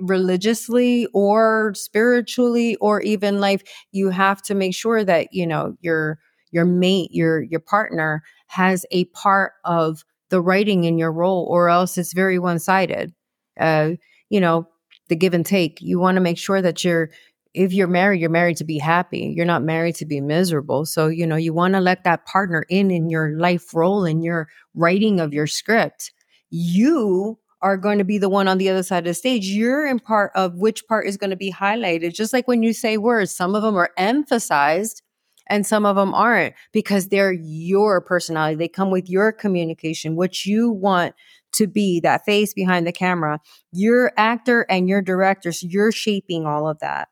religiously 0.00 1.06
or 1.12 1.72
spiritually 1.74 2.76
or 2.76 3.00
even 3.02 3.40
life, 3.40 3.62
you 3.90 4.10
have 4.10 4.42
to 4.42 4.54
make 4.54 4.74
sure 4.74 5.04
that 5.04 5.28
you 5.32 5.46
know 5.46 5.76
your 5.80 6.18
your 6.50 6.64
mate, 6.64 7.10
your 7.12 7.42
your 7.42 7.60
partner 7.60 8.22
has 8.48 8.84
a 8.90 9.06
part 9.06 9.52
of 9.64 10.04
the 10.28 10.40
writing 10.40 10.84
in 10.84 10.98
your 10.98 11.12
role, 11.12 11.46
or 11.50 11.68
else 11.68 11.98
it's 11.98 12.12
very 12.12 12.38
one 12.38 12.58
sided. 12.58 13.12
Uh, 13.58 13.92
you 14.30 14.40
know, 14.40 14.66
the 15.08 15.16
give 15.16 15.34
and 15.34 15.44
take. 15.44 15.80
You 15.80 15.98
want 15.98 16.16
to 16.16 16.20
make 16.20 16.38
sure 16.38 16.62
that 16.62 16.84
you're 16.84 17.10
if 17.54 17.72
you're 17.72 17.86
married, 17.86 18.20
you're 18.20 18.30
married 18.30 18.56
to 18.58 18.64
be 18.64 18.78
happy. 18.78 19.32
You're 19.36 19.44
not 19.44 19.62
married 19.62 19.96
to 19.96 20.06
be 20.06 20.20
miserable. 20.20 20.86
So, 20.86 21.08
you 21.08 21.26
know, 21.26 21.36
you 21.36 21.52
want 21.52 21.74
to 21.74 21.80
let 21.80 22.04
that 22.04 22.24
partner 22.24 22.64
in 22.68 22.90
in 22.90 23.10
your 23.10 23.36
life 23.36 23.74
role 23.74 24.04
in 24.04 24.22
your 24.22 24.48
writing 24.74 25.20
of 25.20 25.34
your 25.34 25.46
script. 25.46 26.12
You 26.48 27.38
are 27.62 27.76
going 27.76 27.98
to 27.98 28.04
be 28.04 28.18
the 28.18 28.28
one 28.28 28.48
on 28.48 28.58
the 28.58 28.68
other 28.68 28.82
side 28.82 28.98
of 28.98 29.04
the 29.04 29.14
stage. 29.14 29.46
You're 29.46 29.86
in 29.86 30.00
part 30.00 30.32
of 30.34 30.56
which 30.56 30.86
part 30.88 31.06
is 31.06 31.16
going 31.16 31.30
to 31.30 31.36
be 31.36 31.52
highlighted. 31.52 32.12
Just 32.12 32.32
like 32.32 32.48
when 32.48 32.62
you 32.62 32.72
say 32.72 32.98
words, 32.98 33.34
some 33.34 33.54
of 33.54 33.62
them 33.62 33.76
are 33.76 33.90
emphasized 33.96 35.02
and 35.46 35.66
some 35.66 35.86
of 35.86 35.96
them 35.96 36.12
aren't 36.12 36.54
because 36.72 37.08
they're 37.08 37.32
your 37.32 38.00
personality. 38.00 38.56
They 38.56 38.68
come 38.68 38.90
with 38.90 39.08
your 39.08 39.32
communication, 39.32 40.16
what 40.16 40.44
you 40.44 40.70
want 40.70 41.14
to 41.52 41.66
be 41.66 42.00
that 42.00 42.24
face 42.24 42.52
behind 42.52 42.86
the 42.86 42.92
camera. 42.92 43.38
Your 43.72 44.12
actor 44.16 44.66
and 44.68 44.88
your 44.88 45.02
directors, 45.02 45.62
you're 45.62 45.92
shaping 45.92 46.46
all 46.46 46.68
of 46.68 46.78
that. 46.80 47.08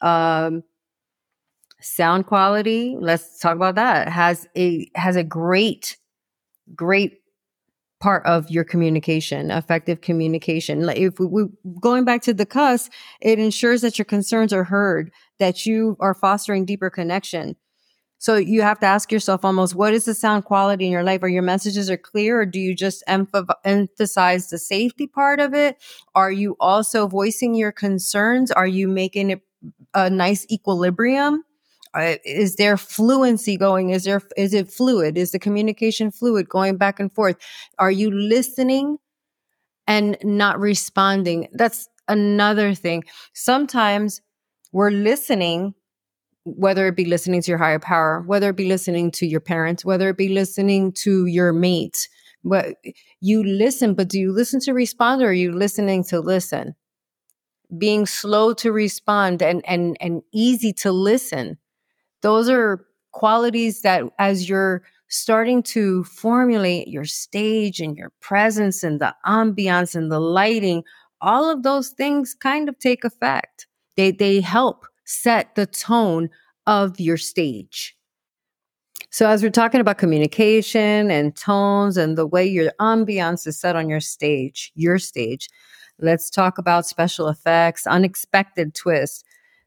Um, 0.00 0.62
sound 1.80 2.26
quality, 2.26 2.96
let's 2.98 3.38
talk 3.40 3.56
about 3.56 3.74
that. 3.74 4.08
Has 4.08 4.46
a 4.56 4.88
has 4.94 5.16
a 5.16 5.24
great, 5.24 5.96
great 6.74 7.21
part 8.02 8.26
of 8.26 8.50
your 8.50 8.64
communication, 8.64 9.52
effective 9.52 10.00
communication. 10.00 10.84
Like 10.84 10.98
if 10.98 11.20
we, 11.20 11.26
we 11.26 11.44
going 11.80 12.04
back 12.04 12.20
to 12.22 12.34
the 12.34 12.44
CUS, 12.44 12.90
it 13.20 13.38
ensures 13.38 13.80
that 13.82 13.96
your 13.96 14.04
concerns 14.04 14.52
are 14.52 14.64
heard, 14.64 15.12
that 15.38 15.64
you 15.66 15.96
are 16.00 16.12
fostering 16.12 16.64
deeper 16.64 16.90
connection. 16.90 17.54
So 18.18 18.34
you 18.36 18.62
have 18.62 18.80
to 18.80 18.86
ask 18.86 19.12
yourself 19.12 19.44
almost 19.44 19.76
what 19.76 19.94
is 19.94 20.04
the 20.04 20.14
sound 20.14 20.44
quality 20.44 20.84
in 20.86 20.90
your 20.90 21.04
life? 21.04 21.22
Are 21.22 21.28
your 21.28 21.42
messages 21.42 21.88
are 21.88 21.96
clear 21.96 22.40
or 22.40 22.46
do 22.46 22.58
you 22.58 22.74
just 22.74 23.04
emph- 23.08 23.54
emphasize 23.64 24.50
the 24.50 24.58
safety 24.58 25.06
part 25.06 25.38
of 25.38 25.54
it? 25.54 25.76
Are 26.16 26.32
you 26.32 26.56
also 26.58 27.06
voicing 27.06 27.54
your 27.54 27.72
concerns? 27.72 28.50
Are 28.50 28.66
you 28.66 28.88
making 28.88 29.30
it 29.30 29.42
a 29.94 30.10
nice 30.10 30.44
equilibrium? 30.50 31.44
Is 31.94 32.56
there 32.56 32.76
fluency 32.76 33.56
going? 33.56 33.90
Is 33.90 34.04
there 34.04 34.22
is 34.36 34.54
it 34.54 34.70
fluid? 34.70 35.18
Is 35.18 35.32
the 35.32 35.38
communication 35.38 36.10
fluid 36.10 36.48
going 36.48 36.76
back 36.76 36.98
and 36.98 37.12
forth? 37.12 37.36
Are 37.78 37.90
you 37.90 38.10
listening 38.10 38.98
and 39.86 40.16
not 40.22 40.58
responding? 40.58 41.48
That's 41.52 41.88
another 42.08 42.74
thing. 42.74 43.04
Sometimes 43.34 44.20
we're 44.72 44.90
listening 44.90 45.74
whether 46.44 46.88
it 46.88 46.96
be 46.96 47.04
listening 47.04 47.40
to 47.42 47.50
your 47.50 47.58
higher 47.58 47.78
power, 47.78 48.22
whether 48.26 48.50
it 48.50 48.56
be 48.56 48.66
listening 48.66 49.10
to 49.12 49.26
your 49.26 49.40
parents, 49.40 49.84
whether 49.84 50.08
it 50.08 50.16
be 50.16 50.28
listening 50.28 50.92
to 50.92 51.26
your 51.26 51.52
mate. 51.52 52.08
But 52.44 52.74
you 53.20 53.44
listen, 53.44 53.94
but 53.94 54.08
do 54.08 54.18
you 54.18 54.32
listen 54.32 54.58
to 54.60 54.72
respond 54.72 55.22
or 55.22 55.28
are 55.28 55.32
you 55.32 55.52
listening 55.52 56.02
to 56.04 56.20
listen? 56.20 56.74
Being 57.76 58.06
slow 58.06 58.52
to 58.54 58.72
respond 58.72 59.42
and 59.42 59.62
and 59.66 59.96
and 60.00 60.22
easy 60.32 60.72
to 60.74 60.90
listen. 60.92 61.58
Those 62.22 62.48
are 62.48 62.84
qualities 63.12 63.82
that 63.82 64.04
as 64.18 64.48
you're 64.48 64.82
starting 65.08 65.62
to 65.62 66.04
formulate 66.04 66.88
your 66.88 67.04
stage 67.04 67.80
and 67.80 67.96
your 67.96 68.10
presence 68.20 68.82
and 68.82 69.00
the 69.00 69.14
ambiance 69.26 69.94
and 69.94 70.10
the 70.10 70.20
lighting, 70.20 70.82
all 71.20 71.50
of 71.50 71.62
those 71.62 71.90
things 71.90 72.34
kind 72.34 72.68
of 72.68 72.78
take 72.78 73.04
effect. 73.04 73.66
They 73.96 74.10
they 74.10 74.40
help 74.40 74.86
set 75.04 75.54
the 75.54 75.66
tone 75.66 76.30
of 76.66 76.98
your 76.98 77.16
stage. 77.16 77.96
So, 79.10 79.28
as 79.28 79.42
we're 79.42 79.50
talking 79.50 79.80
about 79.80 79.98
communication 79.98 81.10
and 81.10 81.36
tones 81.36 81.98
and 81.98 82.16
the 82.16 82.26
way 82.26 82.46
your 82.46 82.72
ambiance 82.80 83.46
is 83.46 83.60
set 83.60 83.76
on 83.76 83.88
your 83.90 84.00
stage, 84.00 84.72
your 84.74 84.98
stage, 84.98 85.48
let's 85.98 86.30
talk 86.30 86.56
about 86.56 86.86
special 86.86 87.28
effects, 87.28 87.86
unexpected 87.86 88.74
twists. 88.74 89.22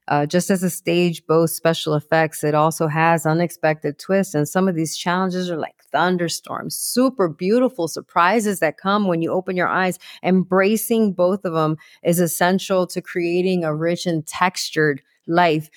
Uh, 0.07 0.25
just 0.25 0.51
as 0.51 0.61
a 0.61 0.69
stage 0.69 1.25
boasts 1.25 1.57
special 1.57 1.95
effects, 1.95 2.43
it 2.43 2.53
also 2.53 2.87
has 2.87 3.25
unexpected 3.25 3.97
twists. 3.97 4.35
And 4.35 4.47
some 4.47 4.67
of 4.67 4.75
these 4.75 4.95
challenges 4.95 5.49
are 5.49 5.57
like 5.57 5.83
thunderstorms, 5.91 6.75
super 6.75 7.27
beautiful 7.27 7.87
surprises 7.87 8.59
that 8.59 8.77
come 8.77 9.07
when 9.07 9.21
you 9.21 9.31
open 9.31 9.55
your 9.55 9.67
eyes. 9.67 9.97
Embracing 10.23 11.13
both 11.13 11.43
of 11.45 11.53
them 11.53 11.77
is 12.03 12.19
essential 12.19 12.85
to 12.87 13.01
creating 13.01 13.63
a 13.63 13.75
rich 13.75 14.05
and 14.05 14.25
textured 14.27 15.01
life. 15.27 15.69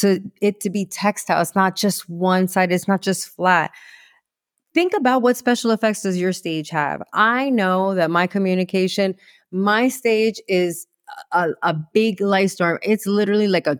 To 0.00 0.20
it 0.42 0.60
to 0.60 0.70
be 0.70 0.84
textile, 0.84 1.40
it's 1.40 1.54
not 1.54 1.74
just 1.74 2.08
one 2.08 2.46
side, 2.46 2.72
it's 2.72 2.88
not 2.88 3.02
just 3.02 3.28
flat 3.28 3.70
think 4.74 4.92
about 4.94 5.22
what 5.22 5.36
special 5.36 5.72
effects 5.72 6.02
does 6.02 6.16
your 6.16 6.32
stage 6.32 6.70
have. 6.70 7.02
I 7.12 7.50
know 7.50 7.94
that 7.96 8.12
my 8.12 8.28
communication, 8.28 9.16
my 9.50 9.88
stage 9.88 10.40
is 10.46 10.86
a, 11.32 11.48
a 11.62 11.74
big 11.74 12.20
light 12.20 12.50
storm. 12.50 12.78
It's 12.82 13.06
literally 13.06 13.48
like 13.48 13.66
a 13.66 13.78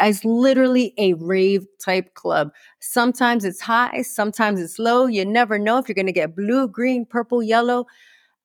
it's 0.00 0.24
literally 0.24 0.94
a 0.98 1.14
rave 1.14 1.66
type 1.80 2.14
club. 2.14 2.50
Sometimes 2.80 3.44
it's 3.44 3.60
high, 3.60 4.02
sometimes 4.02 4.60
it's 4.60 4.78
low. 4.78 5.06
You 5.06 5.24
never 5.24 5.58
know 5.58 5.78
if 5.78 5.88
you're 5.88 5.94
gonna 5.94 6.12
get 6.12 6.36
blue, 6.36 6.68
green, 6.68 7.06
purple, 7.06 7.42
yellow. 7.42 7.86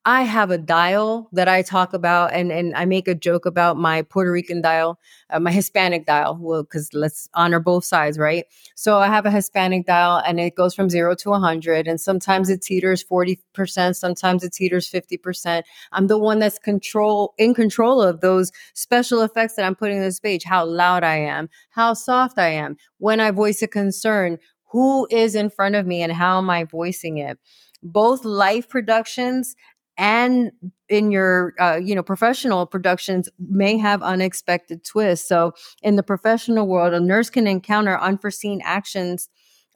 I 0.05 0.23
have 0.23 0.49
a 0.49 0.57
dial 0.57 1.29
that 1.33 1.49
I 1.49 1.61
talk 1.61 1.93
about, 1.93 2.33
and 2.33 2.51
and 2.51 2.73
I 2.73 2.85
make 2.85 3.07
a 3.07 3.13
joke 3.13 3.45
about 3.45 3.75
my 3.77 4.01
Puerto 4.01 4.31
Rican 4.31 4.61
dial, 4.61 4.97
uh, 5.29 5.39
my 5.41 5.51
Hispanic 5.51 6.05
dial. 6.05 6.37
Well, 6.39 6.63
because 6.63 6.93
let's 6.93 7.27
honor 7.33 7.59
both 7.59 7.83
sides, 7.83 8.17
right? 8.17 8.45
So 8.75 8.97
I 8.97 9.07
have 9.07 9.25
a 9.25 9.31
Hispanic 9.31 9.85
dial, 9.85 10.21
and 10.25 10.39
it 10.39 10.55
goes 10.55 10.73
from 10.73 10.89
zero 10.89 11.15
to 11.15 11.33
hundred, 11.33 11.85
and 11.85 11.99
sometimes 11.99 12.49
it 12.49 12.61
teeters 12.61 13.03
forty 13.03 13.39
percent, 13.53 13.97
sometimes 13.97 14.43
it 14.43 14.53
teeters 14.53 14.87
fifty 14.87 15.17
percent. 15.17 15.65
I'm 15.91 16.07
the 16.07 16.17
one 16.17 16.39
that's 16.39 16.59
control 16.59 17.33
in 17.37 17.53
control 17.53 18.01
of 18.01 18.21
those 18.21 18.51
special 18.73 19.21
effects 19.21 19.55
that 19.55 19.65
I'm 19.65 19.75
putting 19.75 19.97
in 19.97 20.03
this 20.03 20.19
page. 20.19 20.45
How 20.45 20.65
loud 20.65 21.03
I 21.03 21.17
am, 21.17 21.49
how 21.71 21.93
soft 21.93 22.39
I 22.39 22.49
am, 22.49 22.77
when 22.99 23.19
I 23.19 23.31
voice 23.31 23.61
a 23.61 23.67
concern, 23.67 24.37
who 24.71 25.07
is 25.11 25.35
in 25.35 25.49
front 25.49 25.75
of 25.75 25.85
me, 25.85 26.01
and 26.01 26.13
how 26.13 26.37
am 26.37 26.49
I 26.49 26.63
voicing 26.63 27.17
it 27.17 27.37
both 27.81 28.25
live 28.25 28.67
productions 28.67 29.55
and 29.99 30.51
in 30.87 31.11
your 31.11 31.53
uh, 31.59 31.75
you 31.75 31.93
know 31.93 32.01
professional 32.01 32.65
productions 32.65 33.29
may 33.37 33.77
have 33.77 34.01
unexpected 34.01 34.83
twists. 34.83 35.27
So 35.27 35.51
in 35.83 35.97
the 35.97 36.03
professional 36.03 36.67
world 36.67 36.93
a 36.93 36.99
nurse 36.99 37.29
can 37.29 37.45
encounter 37.45 37.99
unforeseen 37.99 38.61
actions 38.63 39.29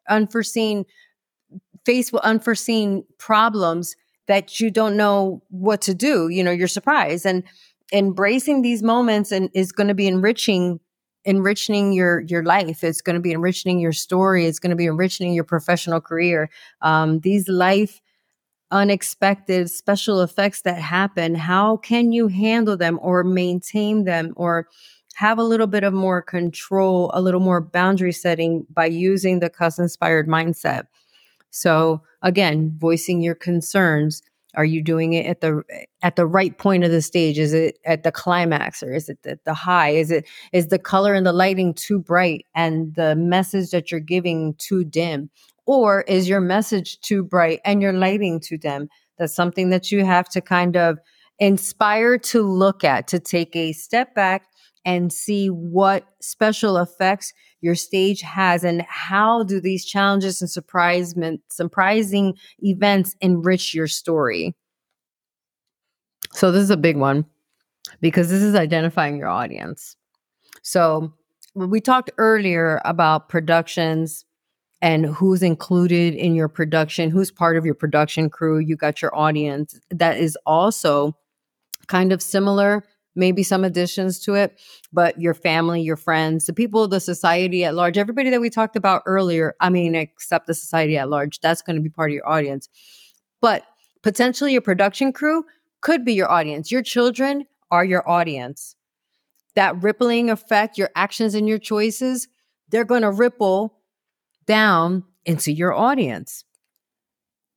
unforeseen 0.09 0.86
face 1.86 2.12
with 2.12 2.23
unforeseen 2.23 3.03
problems 3.19 3.95
that 4.27 4.59
you 4.59 4.71
don't 4.71 4.97
know 4.97 5.41
what 5.49 5.81
to 5.81 5.93
do 5.93 6.29
you 6.29 6.43
know 6.43 6.51
you're 6.51 6.67
surprised. 6.67 7.25
And 7.25 7.43
embracing 7.91 8.63
these 8.63 8.81
moments 8.81 9.31
and 9.31 9.49
is 9.53 9.71
going 9.71 9.89
to 9.89 9.93
be 9.93 10.07
enriching 10.07 10.79
enriching 11.25 11.93
your 11.93 12.21
your 12.21 12.43
life. 12.43 12.83
It's 12.83 13.01
going 13.01 13.15
to 13.15 13.21
be 13.21 13.31
enriching 13.33 13.79
your 13.79 13.91
story. 13.91 14.45
It's 14.45 14.59
going 14.59 14.71
to 14.71 14.75
be 14.75 14.88
enriching 14.88 15.33
your 15.33 15.43
professional 15.43 15.99
career. 16.01 16.49
Um, 16.81 17.19
these 17.19 17.47
life 17.49 18.01
unexpected 18.73 19.69
special 19.69 20.21
effects 20.21 20.63
that 20.63 20.79
happen, 20.79 21.36
how 21.36 21.77
can 21.77 22.12
you 22.12 22.27
handle 22.27 22.75
them 22.75 22.99
or 23.01 23.23
maintain 23.23 24.03
them 24.03 24.33
or 24.36 24.67
have 25.15 25.38
a 25.38 25.43
little 25.43 25.67
bit 25.67 25.83
of 25.83 25.93
more 25.93 26.21
control, 26.21 27.12
a 27.13 27.21
little 27.21 27.39
more 27.39 27.62
boundary 27.62 28.12
setting 28.12 28.65
by 28.73 28.88
using 28.88 29.39
the 29.39 29.49
CUS 29.49 29.77
inspired 29.79 30.27
mindset? 30.27 30.88
So 31.51 32.01
again, 32.23 32.75
voicing 32.77 33.21
your 33.21 33.36
concerns. 33.36 34.23
Are 34.55 34.65
you 34.65 34.81
doing 34.81 35.13
it 35.13 35.25
at 35.25 35.41
the 35.41 35.63
at 36.01 36.15
the 36.15 36.25
right 36.25 36.57
point 36.57 36.83
of 36.83 36.91
the 36.91 37.01
stage? 37.01 37.39
Is 37.39 37.53
it 37.53 37.79
at 37.85 38.03
the 38.03 38.11
climax 38.11 38.83
or 38.83 38.93
is 38.93 39.09
it 39.09 39.19
at 39.25 39.43
the 39.45 39.53
high? 39.53 39.89
Is 39.89 40.11
it 40.11 40.27
is 40.51 40.67
the 40.67 40.79
color 40.79 41.13
and 41.13 41.25
the 41.25 41.33
lighting 41.33 41.73
too 41.73 41.99
bright 41.99 42.45
and 42.55 42.93
the 42.95 43.15
message 43.15 43.71
that 43.71 43.91
you're 43.91 43.99
giving 43.99 44.53
too 44.55 44.83
dim? 44.83 45.29
Or 45.65 46.01
is 46.01 46.27
your 46.27 46.41
message 46.41 46.99
too 46.99 47.23
bright 47.23 47.61
and 47.65 47.81
your 47.81 47.93
lighting 47.93 48.39
too 48.39 48.57
dim? 48.57 48.89
That's 49.17 49.33
something 49.33 49.69
that 49.69 49.91
you 49.91 50.05
have 50.05 50.29
to 50.29 50.41
kind 50.41 50.75
of 50.75 50.99
inspire 51.39 52.17
to 52.17 52.41
look 52.41 52.83
at, 52.83 53.07
to 53.07 53.19
take 53.19 53.55
a 53.55 53.73
step 53.73 54.13
back 54.13 54.45
and 54.85 55.11
see 55.11 55.47
what 55.47 56.05
special 56.21 56.77
effects 56.77 57.33
your 57.63 57.76
stage 57.76 58.21
has 58.21 58.63
and 58.63 58.82
how 58.89 59.43
do 59.43 59.62
these 59.62 59.86
challenges 59.86 60.41
and 60.41 61.39
surprising 61.49 62.34
events 62.60 63.15
enrich 63.21 63.73
your 63.73 63.88
story. 63.88 64.54
So 66.34 66.52
this 66.52 66.62
is 66.62 66.69
a 66.69 66.78
big 66.78 66.97
one 66.97 67.26
because 68.02 68.30
this 68.30 68.41
is 68.41 68.54
identifying 68.54 69.17
your 69.17 69.30
audience. 69.30 69.95
So 70.62 71.13
we 71.56 71.80
talked 71.80 72.12
earlier 72.17 72.82
about 72.84 73.30
productions 73.30 74.26
and 74.82 75.06
who's 75.06 75.41
included 75.41 76.13
in 76.15 76.36
your 76.36 76.49
production, 76.49 77.10
who's 77.10 77.32
part 77.32 77.56
of 77.56 77.65
your 77.65 77.76
production 77.76 78.30
crew. 78.30 78.60
You 78.60 78.76
got 78.76 79.02
your 79.02 79.15
audience 79.15 79.80
that 79.89 80.17
is 80.17 80.38
also 80.45 81.15
kind 81.88 82.12
of 82.12 82.21
similar, 82.21 82.84
maybe 83.15 83.43
some 83.43 83.63
additions 83.63 84.19
to 84.19 84.36
it, 84.36 84.60
but 84.91 85.19
your 85.19 85.34
family, 85.34 85.82
your 85.82 85.95
friends, 85.95 86.45
the 86.45 86.54
people, 86.54 86.88
the 86.88 86.99
society 86.99 87.63
at 87.63 87.76
large, 87.76 87.97
everybody 87.97 88.30
that 88.30 88.41
we 88.41 88.49
talked 88.49 88.76
about 88.76 89.04
earlier. 89.06 89.56
I 89.60 89.69
mean, 89.69 89.95
except 89.95 90.47
the 90.47 90.54
society 90.54 90.97
at 90.97 91.10
large, 91.10 91.39
that's 91.39 91.62
going 91.62 91.76
to 91.76 91.82
be 91.82 91.89
part 91.89 92.12
of 92.12 92.15
your 92.15 92.28
audience. 92.28 92.69
But 93.41 93.63
potentially 94.02 94.54
your 94.54 94.62
production 94.62 95.13
crew 95.13 95.45
could 95.82 96.06
be 96.06 96.13
your 96.13 96.32
audience. 96.32 96.71
Your 96.71 96.82
children 96.82 97.45
are 97.69 97.86
your 97.86 98.08
audience. 98.10 98.76
That 99.56 99.82
rippling 99.84 100.30
effect, 100.30 100.78
your 100.78 100.89
actions 100.95 101.36
and 101.36 101.47
your 101.47 101.60
choices, 101.60 102.28
they're 102.69 102.86
going 102.86 103.02
to 103.04 103.12
ripple 103.12 103.78
down 104.45 105.04
into 105.26 105.52
your 105.52 105.73
audience. 105.73 106.43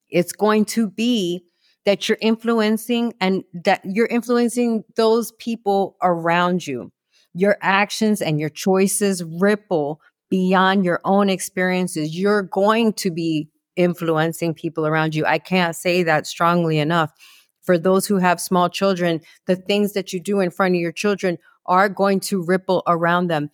It's 0.08 0.32
going 0.32 0.66
to 0.66 0.88
be 0.88 1.44
that 1.86 2.08
you're 2.08 2.18
influencing 2.20 3.14
and 3.20 3.44
that 3.64 3.80
you're 3.84 4.06
influencing 4.06 4.84
those 4.96 5.32
people 5.32 5.96
around 6.02 6.66
you. 6.66 6.92
Your 7.32 7.56
actions 7.62 8.20
and 8.20 8.38
your 8.38 8.50
choices 8.50 9.24
ripple 9.24 10.00
beyond 10.28 10.84
your 10.84 11.00
own 11.04 11.30
experiences. 11.30 12.18
You're 12.18 12.42
going 12.42 12.92
to 12.94 13.10
be 13.10 13.48
influencing 13.76 14.54
people 14.54 14.86
around 14.86 15.14
you. 15.14 15.24
I 15.24 15.38
can't 15.38 15.76
say 15.76 16.02
that 16.02 16.26
strongly 16.26 16.78
enough. 16.78 17.12
For 17.62 17.78
those 17.78 18.06
who 18.06 18.18
have 18.18 18.40
small 18.40 18.68
children, 18.68 19.20
the 19.46 19.56
things 19.56 19.92
that 19.94 20.12
you 20.12 20.20
do 20.20 20.40
in 20.40 20.50
front 20.50 20.74
of 20.74 20.80
your 20.80 20.92
children 20.92 21.38
are 21.66 21.88
going 21.88 22.20
to 22.20 22.44
ripple 22.44 22.82
around 22.86 23.28
them 23.28 23.50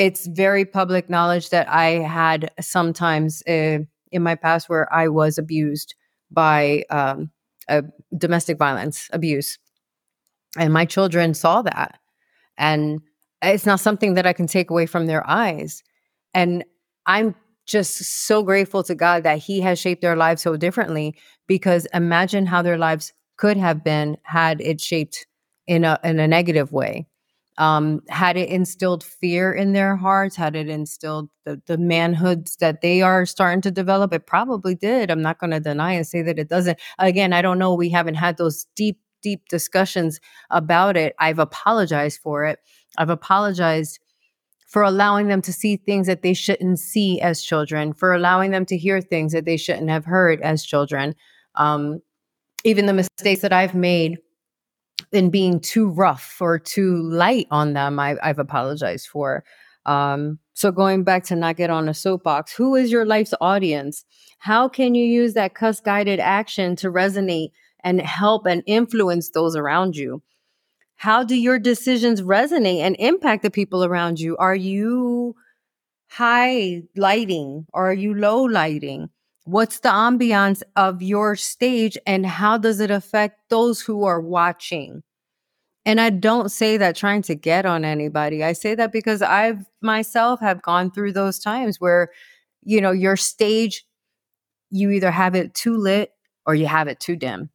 it's 0.00 0.26
very 0.26 0.64
public 0.64 1.10
knowledge 1.10 1.50
that 1.50 1.68
I 1.68 1.98
had 1.98 2.50
sometimes 2.58 3.42
uh, 3.46 3.80
in 4.10 4.22
my 4.22 4.34
past 4.34 4.66
where 4.66 4.90
I 4.90 5.08
was 5.08 5.36
abused 5.36 5.94
by 6.30 6.84
um, 6.90 7.30
domestic 8.16 8.58
violence 8.58 9.08
abuse. 9.12 9.58
And 10.58 10.72
my 10.72 10.84
children 10.84 11.34
saw 11.34 11.62
that. 11.62 11.98
And 12.58 13.00
it's 13.42 13.66
not 13.66 13.80
something 13.80 14.14
that 14.14 14.26
I 14.26 14.32
can 14.32 14.46
take 14.46 14.70
away 14.70 14.86
from 14.86 15.06
their 15.06 15.28
eyes. 15.28 15.82
And 16.34 16.64
I'm 17.06 17.34
just 17.66 18.26
so 18.26 18.42
grateful 18.42 18.82
to 18.84 18.94
God 18.94 19.22
that 19.22 19.38
He 19.38 19.60
has 19.60 19.78
shaped 19.78 20.02
their 20.02 20.16
lives 20.16 20.42
so 20.42 20.56
differently 20.56 21.16
because 21.46 21.86
imagine 21.94 22.46
how 22.46 22.62
their 22.62 22.78
lives 22.78 23.12
could 23.36 23.56
have 23.56 23.82
been 23.82 24.18
had 24.24 24.60
it 24.60 24.80
shaped 24.80 25.26
in 25.66 25.84
a 25.84 25.98
in 26.04 26.18
a 26.18 26.28
negative 26.28 26.72
way 26.72 27.06
um, 27.60 28.00
had 28.08 28.36
it 28.36 28.48
instilled 28.48 29.04
fear 29.04 29.52
in 29.52 29.72
their 29.74 29.94
hearts 29.94 30.34
had 30.34 30.56
it 30.56 30.68
instilled 30.68 31.28
the, 31.44 31.60
the 31.66 31.76
manhoods 31.76 32.56
that 32.56 32.80
they 32.80 33.02
are 33.02 33.26
starting 33.26 33.60
to 33.60 33.70
develop 33.70 34.12
it 34.14 34.26
probably 34.26 34.74
did. 34.74 35.10
I'm 35.10 35.22
not 35.22 35.38
going 35.38 35.50
to 35.50 35.60
deny 35.60 35.92
and 35.92 36.06
say 36.06 36.22
that 36.22 36.38
it 36.38 36.48
doesn't. 36.48 36.78
Again 36.98 37.32
i 37.32 37.42
don't 37.42 37.58
know 37.58 37.74
we 37.74 37.90
haven't 37.90 38.14
had 38.14 38.38
those 38.38 38.66
deep 38.74 38.98
deep 39.22 39.48
discussions 39.48 40.20
about 40.50 40.96
it. 40.96 41.14
I've 41.18 41.38
apologized 41.38 42.20
for 42.22 42.44
it. 42.44 42.58
I've 42.98 43.10
apologized 43.10 44.00
for 44.66 44.82
allowing 44.82 45.28
them 45.28 45.42
to 45.42 45.52
see 45.52 45.76
things 45.76 46.06
that 46.06 46.22
they 46.22 46.32
shouldn't 46.32 46.78
see 46.78 47.20
as 47.20 47.42
children, 47.42 47.92
for 47.92 48.14
allowing 48.14 48.52
them 48.52 48.64
to 48.66 48.78
hear 48.78 49.00
things 49.00 49.32
that 49.32 49.44
they 49.44 49.56
shouldn't 49.56 49.90
have 49.90 50.04
heard 50.04 50.40
as 50.42 50.64
children. 50.64 51.14
Um, 51.56 52.00
even 52.64 52.86
the 52.86 52.92
mistakes 52.92 53.42
that 53.42 53.52
I've 53.52 53.74
made 53.74 54.18
in 55.12 55.30
being 55.30 55.60
too 55.60 55.88
rough 55.88 56.36
or 56.40 56.58
too 56.58 57.02
light 57.02 57.46
on 57.50 57.72
them, 57.72 57.98
I, 57.98 58.16
have 58.22 58.38
apologized 58.38 59.08
for. 59.08 59.44
Um, 59.86 60.38
so 60.54 60.70
going 60.70 61.04
back 61.04 61.24
to 61.24 61.36
not 61.36 61.56
get 61.56 61.70
on 61.70 61.88
a 61.88 61.94
soapbox, 61.94 62.52
who 62.52 62.74
is 62.74 62.92
your 62.92 63.04
life's 63.04 63.34
audience? 63.40 64.04
How 64.38 64.68
can 64.68 64.94
you 64.94 65.04
use 65.04 65.34
that 65.34 65.54
CUS 65.54 65.80
guided 65.80 66.20
action 66.20 66.76
to 66.76 66.90
resonate 66.90 67.50
and 67.82 68.00
help 68.00 68.46
and 68.46 68.62
influence 68.66 69.30
those 69.30 69.56
around 69.56 69.96
you? 69.96 70.22
How 70.96 71.24
do 71.24 71.34
your 71.34 71.58
decisions 71.58 72.20
resonate 72.20 72.80
and 72.80 72.94
impact 72.98 73.42
the 73.42 73.50
people 73.50 73.84
around 73.84 74.20
you? 74.20 74.36
Are 74.36 74.54
you 74.54 75.34
high 76.08 76.82
lighting 76.94 77.66
or 77.72 77.90
are 77.90 77.94
you 77.94 78.14
low 78.14 78.42
lighting? 78.42 79.08
What's 79.50 79.80
the 79.80 79.88
ambiance 79.88 80.62
of 80.76 81.02
your 81.02 81.34
stage 81.34 81.98
and 82.06 82.24
how 82.24 82.56
does 82.56 82.78
it 82.78 82.92
affect 82.92 83.50
those 83.50 83.80
who 83.80 84.04
are 84.04 84.20
watching? 84.20 85.02
And 85.84 86.00
I 86.00 86.10
don't 86.10 86.50
say 86.52 86.76
that 86.76 86.94
trying 86.94 87.22
to 87.22 87.34
get 87.34 87.66
on 87.66 87.84
anybody. 87.84 88.44
I 88.44 88.52
say 88.52 88.76
that 88.76 88.92
because 88.92 89.22
I've 89.22 89.66
myself 89.82 90.38
have 90.38 90.62
gone 90.62 90.92
through 90.92 91.14
those 91.14 91.40
times 91.40 91.80
where, 91.80 92.10
you 92.62 92.80
know, 92.80 92.92
your 92.92 93.16
stage, 93.16 93.84
you 94.70 94.92
either 94.92 95.10
have 95.10 95.34
it 95.34 95.52
too 95.52 95.76
lit 95.76 96.12
or 96.46 96.54
you 96.54 96.66
have 96.68 96.86
it 96.86 97.00
too 97.00 97.16
dim. 97.16 97.50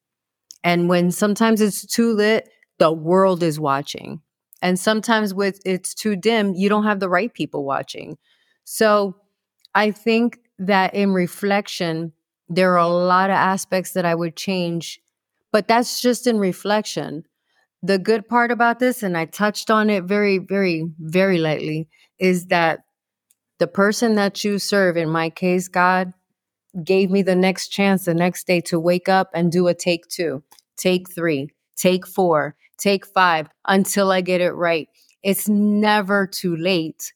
And 0.65 0.89
when 0.89 1.11
sometimes 1.11 1.61
it's 1.61 1.85
too 1.85 2.11
lit, 2.11 2.49
the 2.77 2.91
world 2.91 3.41
is 3.41 3.57
watching. 3.57 4.19
And 4.61 4.77
sometimes 4.77 5.33
with 5.33 5.61
it's 5.65 5.93
too 5.93 6.17
dim, 6.17 6.55
you 6.55 6.67
don't 6.67 6.83
have 6.83 6.99
the 6.99 7.07
right 7.07 7.33
people 7.33 7.63
watching. 7.63 8.17
So 8.65 9.15
I 9.73 9.91
think 9.91 10.39
that 10.59 10.93
in 10.93 11.13
reflection, 11.13 12.13
there 12.47 12.73
are 12.73 12.77
a 12.77 12.87
lot 12.87 13.29
of 13.29 13.35
aspects 13.35 13.93
that 13.93 14.05
I 14.05 14.15
would 14.15 14.35
change, 14.35 15.01
but 15.51 15.67
that's 15.67 16.01
just 16.01 16.27
in 16.27 16.37
reflection. 16.37 17.23
The 17.81 17.99
good 17.99 18.27
part 18.27 18.51
about 18.51 18.79
this, 18.79 19.03
and 19.03 19.17
I 19.17 19.25
touched 19.25 19.69
on 19.69 19.89
it 19.89 20.05
very, 20.05 20.37
very, 20.37 20.89
very 20.99 21.37
lightly, 21.37 21.87
is 22.19 22.47
that 22.47 22.81
the 23.59 23.67
person 23.67 24.15
that 24.15 24.43
you 24.43 24.59
serve, 24.59 24.97
in 24.97 25.09
my 25.09 25.29
case, 25.29 25.67
God, 25.67 26.13
gave 26.83 27.09
me 27.09 27.21
the 27.21 27.35
next 27.35 27.69
chance 27.69 28.05
the 28.05 28.13
next 28.13 28.47
day 28.47 28.59
to 28.61 28.79
wake 28.79 29.07
up 29.07 29.29
and 29.33 29.51
do 29.51 29.67
a 29.67 29.73
take 29.73 30.07
two, 30.07 30.43
take 30.77 31.09
three, 31.09 31.49
take 31.75 32.05
four, 32.05 32.55
take 32.77 33.05
five 33.05 33.47
until 33.65 34.11
I 34.11 34.21
get 34.21 34.41
it 34.41 34.51
right. 34.51 34.89
It's 35.23 35.47
never 35.47 36.27
too 36.27 36.55
late 36.55 37.13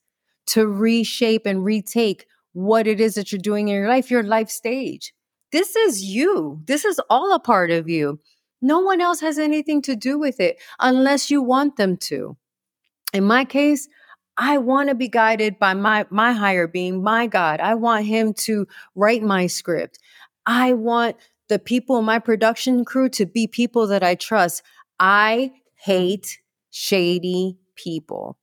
to 0.47 0.65
reshape 0.67 1.45
and 1.45 1.63
retake 1.63 2.25
what 2.60 2.88
it 2.88 3.00
is 3.00 3.15
that 3.15 3.32
you're 3.32 3.39
doing 3.39 3.69
in 3.69 3.76
your 3.76 3.88
life, 3.88 4.12
your 4.12 4.24
life 4.24 4.50
stage. 4.50 5.13
This 5.52 5.76
is 5.78 6.04
you. 6.04 6.62
This 6.65 6.84
is 6.84 7.00
all 7.10 7.34
a 7.34 7.39
part 7.39 7.72
of 7.72 7.88
you. 7.88 8.19
No 8.62 8.80
one 8.80 9.00
else 9.00 9.22
has 9.22 9.39
anything 9.39 9.82
to 9.84 9.95
do 9.95 10.19
with 10.19 10.41
it 10.41 10.58
unless 10.80 11.32
you 11.32 11.41
want 11.41 11.78
them 11.78 11.95
to. 11.98 12.36
In 13.13 13.24
my 13.24 13.45
case, 13.45 13.88
I 14.38 14.58
want 14.58 14.89
to 14.89 14.95
be 14.95 15.08
guided 15.08 15.58
by 15.58 15.74
my 15.74 16.06
my 16.10 16.34
higher 16.34 16.67
being, 16.67 17.02
my 17.04 17.28
God. 17.28 17.62
I 17.62 17.76
want 17.76 18.06
him 18.06 18.34
to 18.45 18.67
write 18.95 19.24
my 19.24 19.48
script. 19.48 20.00
I 20.45 20.74
want 20.74 21.15
the 21.48 21.60
people 21.60 21.98
in 22.00 22.06
my 22.06 22.19
production 22.19 22.84
crew 22.86 23.10
to 23.10 23.26
be 23.26 23.48
people 23.48 23.88
that 23.88 24.04
I 24.04 24.15
trust. 24.15 24.63
I 25.00 25.52
hate 25.76 26.39
shady 26.72 27.58
people. 27.76 28.38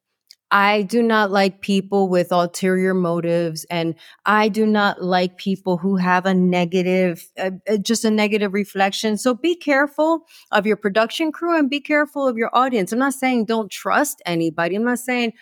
I 0.50 0.82
do 0.82 1.02
not 1.02 1.32
like 1.32 1.61
people 1.61 2.09
with 2.09 2.30
ulterior 2.30 2.94
motives, 2.94 3.66
and 3.68 3.96
I 4.24 4.48
do 4.48 4.64
not 4.64 5.02
like 5.02 5.38
people 5.38 5.76
who 5.76 5.96
have 5.96 6.24
a 6.24 6.35
negative, 6.35 7.28
uh, 7.38 7.50
uh, 7.68 7.78
just 7.78 8.04
a 8.04 8.11
negative 8.11 8.54
reflection. 8.54 9.18
So 9.18 9.35
be 9.35 9.56
careful 9.56 10.24
of 10.52 10.64
your 10.64 10.76
production 10.76 11.32
crew 11.32 11.59
and 11.59 11.68
be 11.68 11.80
careful 11.80 12.28
of 12.28 12.37
your 12.37 12.50
audience. 12.52 12.92
I'm 12.92 13.00
not 13.00 13.14
saying 13.14 13.46
don't 13.46 13.70
trust 13.70 14.22
anybody. 14.24 14.76
I'm 14.76 14.85
not 14.85 15.00
saying, 15.00 15.32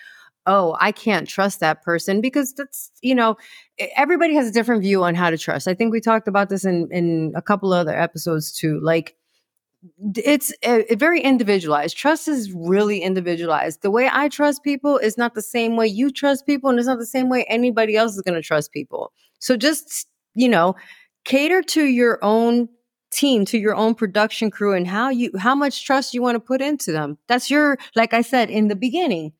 oh, 0.47 0.77
I 0.81 0.93
can't 0.93 1.29
trust 1.29 1.61
that 1.61 1.83
person 1.83 2.21
because 2.21 2.55
that's, 2.55 2.91
you 3.03 3.15
know, 3.15 3.37
everybody 3.97 4.35
has 4.35 4.49
a 4.49 4.53
different 4.53 4.83
view 4.83 5.05
on 5.05 5.15
how 5.15 5.31
to 5.31 5.39
trust. 5.39 5.69
I 5.69 5.75
think 5.75 5.93
we 5.93 6.01
talked 6.01 6.29
about 6.29 6.49
this 6.49 6.65
in, 6.65 6.89
in 6.91 7.33
a 7.35 7.43
couple 7.43 7.73
other 7.73 7.99
episodes 7.99 8.53
too. 8.53 8.81
Like, 8.83 9.17
it's 10.15 10.53
a, 10.65 10.93
a 10.93 10.97
very 10.97 11.21
individualized. 11.21 11.97
Trust 11.97 12.29
is 12.29 12.53
really 12.53 13.01
individualized. 13.01 13.83
The 13.83 13.91
way 13.91 14.09
I 14.13 14.29
trust 14.29 14.63
people 14.63 14.99
is 14.99 15.19
not 15.19 15.35
the 15.35 15.43
same 15.43 15.77
way 15.77 15.87
you 15.87 16.11
trust 16.11 16.47
people, 16.47 16.71
and 16.71 16.79
it's 16.79 16.89
not 16.89 16.99
the 16.99 17.07
same 17.07 17.29
way 17.29 17.45
anybody 17.45 17.97
else 17.97 18.15
is 18.15 18.23
going 18.23 18.35
to 18.35 18.43
trust 18.43 18.73
people. 18.73 19.13
So 19.41 19.57
just, 19.57 20.07
you 20.35 20.49
know, 20.49 20.75
cater 21.25 21.63
to 21.63 21.85
your 21.85 22.19
own 22.23 22.69
team 23.11 23.45
to 23.45 23.59
your 23.59 23.77
own 23.77 23.95
production 23.95 24.51
crew 24.51 24.75
and 24.75 24.89
how 24.89 25.09
you 25.09 25.31
how 25.39 25.55
much 25.55 25.85
trust 25.87 26.15
you 26.15 26.21
want 26.21 26.35
to 26.35 26.41
put 26.41 26.61
into 26.61 26.91
them 26.91 27.17
that's 27.29 27.49
your 27.49 27.79
like 27.95 28.13
i 28.13 28.21
said 28.21 28.51
in 28.51 28.67
the 28.67 28.75
beginning 28.75 29.33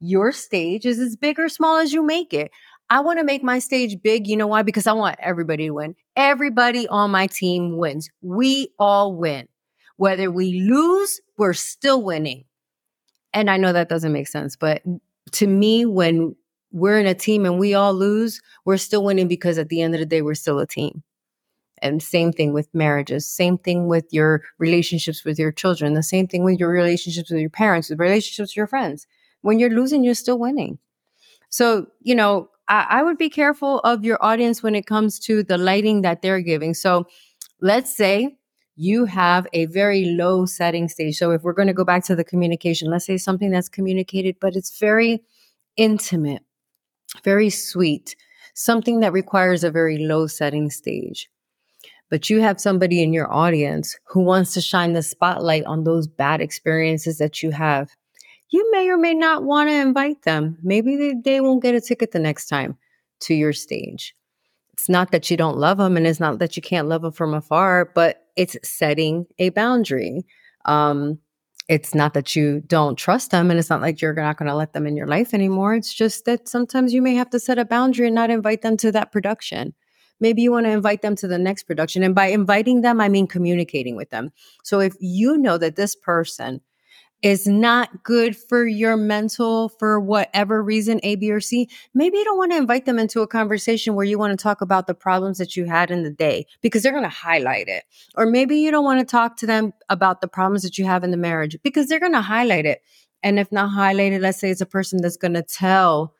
your 0.00 0.32
stage 0.32 0.84
is 0.84 0.98
as 0.98 1.14
big 1.14 1.38
or 1.38 1.48
small 1.48 1.76
as 1.76 1.92
you 1.92 2.04
make 2.04 2.34
it 2.34 2.50
I 2.90 3.00
want 3.00 3.20
to 3.20 3.24
make 3.24 3.42
my 3.42 3.58
stage 3.58 4.02
big. 4.02 4.26
You 4.26 4.36
know 4.36 4.46
why? 4.46 4.60
Because 4.60 4.86
I 4.86 4.92
want 4.92 5.16
everybody 5.18 5.68
to 5.68 5.70
win. 5.70 5.94
Everybody 6.14 6.86
on 6.88 7.10
my 7.10 7.26
team 7.26 7.78
wins. 7.78 8.10
We 8.20 8.68
all 8.78 9.16
win. 9.16 9.48
Whether 9.96 10.30
we 10.30 10.60
lose, 10.60 11.20
we're 11.36 11.52
still 11.52 12.02
winning. 12.02 12.44
And 13.32 13.50
I 13.50 13.56
know 13.56 13.72
that 13.72 13.88
doesn't 13.88 14.12
make 14.12 14.28
sense, 14.28 14.56
but 14.56 14.82
to 15.32 15.46
me, 15.46 15.86
when 15.86 16.36
we're 16.72 16.98
in 16.98 17.06
a 17.06 17.14
team 17.14 17.44
and 17.44 17.58
we 17.58 17.74
all 17.74 17.94
lose, 17.94 18.40
we're 18.64 18.76
still 18.76 19.04
winning 19.04 19.28
because 19.28 19.58
at 19.58 19.68
the 19.68 19.82
end 19.82 19.94
of 19.94 20.00
the 20.00 20.06
day, 20.06 20.22
we're 20.22 20.34
still 20.34 20.58
a 20.58 20.66
team. 20.66 21.02
And 21.80 22.02
same 22.02 22.32
thing 22.32 22.52
with 22.52 22.68
marriages, 22.72 23.28
same 23.28 23.58
thing 23.58 23.88
with 23.88 24.06
your 24.10 24.42
relationships 24.58 25.24
with 25.24 25.38
your 25.38 25.50
children, 25.50 25.94
the 25.94 26.02
same 26.02 26.28
thing 26.28 26.44
with 26.44 26.60
your 26.60 26.70
relationships 26.70 27.30
with 27.30 27.40
your 27.40 27.50
parents, 27.50 27.90
with 27.90 27.98
relationships 27.98 28.52
with 28.52 28.56
your 28.56 28.68
friends. 28.68 29.06
When 29.40 29.58
you're 29.58 29.70
losing, 29.70 30.04
you're 30.04 30.14
still 30.14 30.38
winning. 30.38 30.78
So, 31.48 31.86
you 32.00 32.14
know, 32.14 32.48
I, 32.68 32.86
I 32.88 33.02
would 33.02 33.18
be 33.18 33.28
careful 33.28 33.80
of 33.80 34.04
your 34.04 34.18
audience 34.24 34.62
when 34.62 34.74
it 34.76 34.86
comes 34.86 35.18
to 35.20 35.42
the 35.42 35.58
lighting 35.58 36.02
that 36.02 36.22
they're 36.22 36.40
giving. 36.40 36.72
So 36.72 37.06
let's 37.60 37.94
say 37.94 38.38
you 38.76 39.04
have 39.04 39.46
a 39.52 39.66
very 39.66 40.06
low 40.06 40.46
setting 40.46 40.88
stage. 40.88 41.16
So 41.16 41.30
if 41.32 41.42
we're 41.42 41.52
going 41.52 41.68
to 41.68 41.74
go 41.74 41.84
back 41.84 42.04
to 42.04 42.16
the 42.16 42.24
communication, 42.24 42.90
let's 42.90 43.06
say 43.06 43.18
something 43.18 43.50
that's 43.50 43.68
communicated, 43.68 44.36
but 44.40 44.56
it's 44.56 44.78
very 44.78 45.22
intimate, 45.76 46.42
very 47.24 47.50
sweet, 47.50 48.16
something 48.54 49.00
that 49.00 49.12
requires 49.12 49.64
a 49.64 49.70
very 49.70 49.98
low 49.98 50.26
setting 50.26 50.70
stage. 50.70 51.28
But 52.10 52.28
you 52.28 52.40
have 52.40 52.60
somebody 52.60 53.02
in 53.02 53.12
your 53.12 53.32
audience 53.32 53.96
who 54.04 54.20
wants 54.20 54.52
to 54.54 54.60
shine 54.60 54.92
the 54.92 55.02
spotlight 55.02 55.64
on 55.64 55.84
those 55.84 56.06
bad 56.06 56.40
experiences 56.40 57.18
that 57.18 57.42
you 57.42 57.50
have. 57.50 57.90
You 58.50 58.70
may 58.70 58.88
or 58.88 58.98
may 58.98 59.14
not 59.14 59.44
want 59.44 59.70
to 59.70 59.74
invite 59.74 60.22
them. 60.22 60.58
Maybe 60.62 60.96
they, 60.96 61.14
they 61.14 61.40
won't 61.40 61.62
get 61.62 61.74
a 61.74 61.80
ticket 61.80 62.12
the 62.12 62.18
next 62.18 62.48
time 62.48 62.76
to 63.20 63.34
your 63.34 63.54
stage 63.54 64.14
it's 64.72 64.88
not 64.88 65.12
that 65.12 65.30
you 65.30 65.36
don't 65.36 65.58
love 65.58 65.78
them 65.78 65.96
and 65.96 66.06
it's 66.06 66.18
not 66.18 66.38
that 66.38 66.56
you 66.56 66.62
can't 66.62 66.88
love 66.88 67.02
them 67.02 67.12
from 67.12 67.34
afar, 67.34 67.90
but 67.94 68.21
it's 68.36 68.56
setting 68.62 69.26
a 69.38 69.50
boundary. 69.50 70.24
Um, 70.64 71.18
it's 71.68 71.94
not 71.94 72.14
that 72.14 72.34
you 72.34 72.60
don't 72.66 72.96
trust 72.96 73.30
them 73.30 73.50
and 73.50 73.58
it's 73.58 73.70
not 73.70 73.80
like 73.80 74.00
you're 74.00 74.14
not 74.14 74.36
going 74.36 74.48
to 74.48 74.54
let 74.54 74.72
them 74.72 74.86
in 74.86 74.96
your 74.96 75.06
life 75.06 75.32
anymore. 75.32 75.74
It's 75.74 75.94
just 75.94 76.24
that 76.24 76.48
sometimes 76.48 76.92
you 76.92 77.00
may 77.00 77.14
have 77.14 77.30
to 77.30 77.40
set 77.40 77.58
a 77.58 77.64
boundary 77.64 78.06
and 78.06 78.14
not 78.14 78.30
invite 78.30 78.62
them 78.62 78.76
to 78.78 78.92
that 78.92 79.12
production. 79.12 79.74
Maybe 80.20 80.42
you 80.42 80.52
want 80.52 80.66
to 80.66 80.70
invite 80.70 81.02
them 81.02 81.16
to 81.16 81.28
the 81.28 81.38
next 81.38 81.64
production. 81.64 82.02
And 82.02 82.14
by 82.14 82.26
inviting 82.26 82.82
them, 82.82 83.00
I 83.00 83.08
mean 83.08 83.26
communicating 83.26 83.96
with 83.96 84.10
them. 84.10 84.30
So 84.62 84.80
if 84.80 84.94
you 85.00 85.36
know 85.36 85.58
that 85.58 85.76
this 85.76 85.96
person 85.96 86.60
is 87.22 87.46
not 87.46 88.02
good 88.02 88.36
for 88.36 88.66
your 88.66 88.96
mental 88.96 89.68
for 89.68 90.00
whatever 90.00 90.62
reason, 90.62 90.98
A, 91.04 91.14
B, 91.14 91.30
or 91.30 91.40
C, 91.40 91.68
maybe 91.94 92.18
you 92.18 92.24
don't 92.24 92.36
want 92.36 92.50
to 92.50 92.58
invite 92.58 92.84
them 92.84 92.98
into 92.98 93.20
a 93.20 93.28
conversation 93.28 93.94
where 93.94 94.04
you 94.04 94.18
want 94.18 94.36
to 94.36 94.42
talk 94.42 94.60
about 94.60 94.88
the 94.88 94.94
problems 94.94 95.38
that 95.38 95.56
you 95.56 95.64
had 95.64 95.90
in 95.90 96.02
the 96.02 96.10
day 96.10 96.46
because 96.62 96.82
they're 96.82 96.92
going 96.92 97.04
to 97.04 97.08
highlight 97.08 97.68
it. 97.68 97.84
Or 98.16 98.26
maybe 98.26 98.56
you 98.58 98.72
don't 98.72 98.84
want 98.84 99.00
to 99.00 99.06
talk 99.06 99.36
to 99.38 99.46
them 99.46 99.72
about 99.88 100.20
the 100.20 100.28
problems 100.28 100.62
that 100.62 100.78
you 100.78 100.84
have 100.84 101.04
in 101.04 101.12
the 101.12 101.16
marriage 101.16 101.56
because 101.62 101.86
they're 101.86 102.00
going 102.00 102.12
to 102.12 102.20
highlight 102.20 102.66
it. 102.66 102.82
And 103.22 103.38
if 103.38 103.52
not 103.52 103.70
highlighted, 103.70 104.20
let's 104.20 104.40
say 104.40 104.50
it's 104.50 104.60
a 104.60 104.66
person 104.66 105.00
that's 105.00 105.16
going 105.16 105.34
to 105.34 105.42
tell 105.42 106.14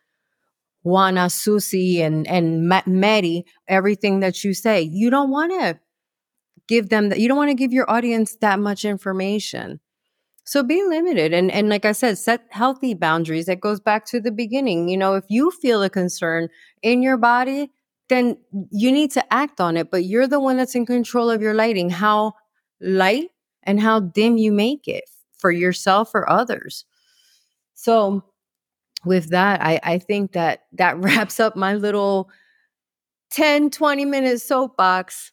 Juana, 0.85 1.31
Susie, 1.31 2.01
and, 2.01 2.27
and 2.29 2.69
Matt 2.69 2.87
Mary 2.87 3.45
everything 3.67 4.21
that 4.21 4.45
you 4.45 4.55
say. 4.55 4.83
You 4.83 5.11
don't 5.11 5.31
want 5.31 5.53
to 5.53 5.81
give 6.69 6.91
them 6.91 7.09
that. 7.09 7.19
You 7.19 7.29
don't 7.29 7.37
want 7.37 7.51
to 7.51 7.55
give 7.55 7.73
your 7.73 7.91
audience 7.91 8.37
that 8.41 8.61
much 8.61 8.85
information. 8.85 9.81
So 10.45 10.63
be 10.63 10.83
limited. 10.83 11.33
And, 11.33 11.51
and 11.51 11.69
like 11.69 11.85
I 11.85 11.93
said, 11.93 12.19
set 12.19 12.47
healthy 12.51 12.95
boundaries. 12.95 13.47
That 13.47 13.61
goes 13.61 13.81
back 13.81 14.05
to 14.07 14.21
the 14.21 14.33
beginning. 14.33 14.89
You 14.89 14.97
know, 14.97 15.15
if 15.15 15.25
you 15.29 15.51
feel 15.51 15.83
a 15.83 15.91
concern 15.91 16.49
in 16.83 17.03
your 17.03 17.17
body, 17.17 17.71
then 18.09 18.37
you 18.71 18.91
need 18.91 19.11
to 19.13 19.33
act 19.33 19.61
on 19.61 19.77
it. 19.77 19.91
But 19.91 20.05
you're 20.05 20.27
the 20.27 20.41
one 20.41 20.57
that's 20.57 20.75
in 20.75 20.85
control 20.85 21.31
of 21.31 21.41
your 21.41 21.55
lighting, 21.55 21.91
how 21.91 22.33
light 22.81 23.31
and 23.63 23.81
how 23.81 24.01
dim 24.01 24.37
you 24.37 24.53
make 24.53 24.89
it 24.89 25.05
for 25.39 25.53
yourself 25.53 26.11
or 26.15 26.29
others. 26.29 26.85
So 27.75 28.25
with 29.05 29.31
that, 29.31 29.63
I, 29.63 29.81
I 29.83 29.99
think 29.99 30.33
that 30.33 30.65
that 30.73 30.99
wraps 31.03 31.39
up 31.39 31.57
my 31.57 31.75
little 31.75 32.31
10, 33.31 33.71
20 33.71 34.05
minute 34.05 34.41
soapbox. 34.41 35.33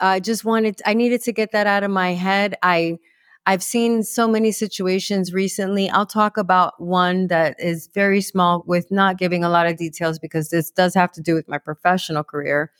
I 0.00 0.18
just 0.18 0.44
wanted, 0.44 0.82
I 0.84 0.94
needed 0.94 1.22
to 1.22 1.32
get 1.32 1.52
that 1.52 1.68
out 1.68 1.84
of 1.84 1.90
my 1.90 2.12
head. 2.12 2.56
I, 2.62 2.98
I've 3.44 3.62
seen 3.62 4.04
so 4.04 4.28
many 4.28 4.52
situations 4.52 5.32
recently. 5.32 5.90
I'll 5.90 6.06
talk 6.06 6.36
about 6.36 6.74
one 6.80 7.26
that 7.26 7.56
is 7.58 7.88
very 7.92 8.20
small 8.20 8.62
with 8.66 8.90
not 8.90 9.18
giving 9.18 9.42
a 9.42 9.48
lot 9.48 9.66
of 9.66 9.76
details 9.76 10.18
because 10.18 10.50
this 10.50 10.70
does 10.70 10.94
have 10.94 11.10
to 11.12 11.20
do 11.20 11.34
with 11.34 11.48
my 11.48 11.58
professional 11.58 12.22
career. 12.22 12.70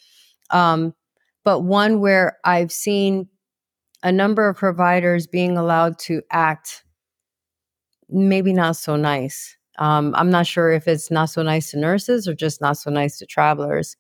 Um, 0.51 0.95
but 1.45 1.61
one 1.61 2.01
where 2.01 2.39
I've 2.45 2.71
seen 2.71 3.29
a 4.05 4.13
number 4.13 4.49
of 4.49 4.57
providers 4.57 5.27
being 5.27 5.57
allowed 5.57 5.99
to 6.01 6.23
act 6.31 6.85
maybe 8.09 8.53
not 8.53 8.77
so 8.77 8.95
nice. 8.97 9.57
Um, 9.79 10.15
I'm 10.17 10.31
not 10.31 10.47
sure 10.47 10.71
if 10.71 10.87
it's 10.87 11.11
not 11.11 11.31
so 11.31 11.43
nice 11.43 11.71
to 11.71 11.79
nurses 11.79 12.29
or 12.29 12.35
just 12.35 12.61
not 12.61 12.77
so 12.77 12.91
nice 12.91 13.19
to 13.19 13.27
travelers. 13.27 13.97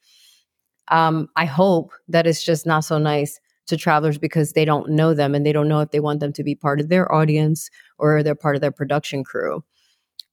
Um, 0.88 1.28
I 1.36 1.46
hope 1.46 1.92
that 2.08 2.26
it's 2.26 2.44
just 2.44 2.66
not 2.66 2.84
so 2.84 2.98
nice 2.98 3.40
to 3.72 3.78
travelers 3.78 4.18
because 4.18 4.52
they 4.52 4.66
don't 4.66 4.90
know 4.90 5.14
them 5.14 5.34
and 5.34 5.46
they 5.46 5.52
don't 5.52 5.68
know 5.68 5.80
if 5.80 5.90
they 5.90 6.00
want 6.00 6.20
them 6.20 6.32
to 6.34 6.44
be 6.44 6.54
part 6.54 6.78
of 6.78 6.90
their 6.90 7.10
audience 7.10 7.70
or 7.98 8.22
they're 8.22 8.34
part 8.34 8.54
of 8.54 8.60
their 8.60 8.70
production 8.70 9.24
crew. 9.24 9.64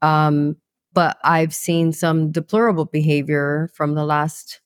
Um, 0.01 0.57
but 0.91 1.17
I've 1.23 1.55
seen 1.55 1.93
some 1.93 2.31
deplorable 2.31 2.85
behavior 2.85 3.69
from 3.73 3.95
the 3.95 4.03
last 4.03 4.59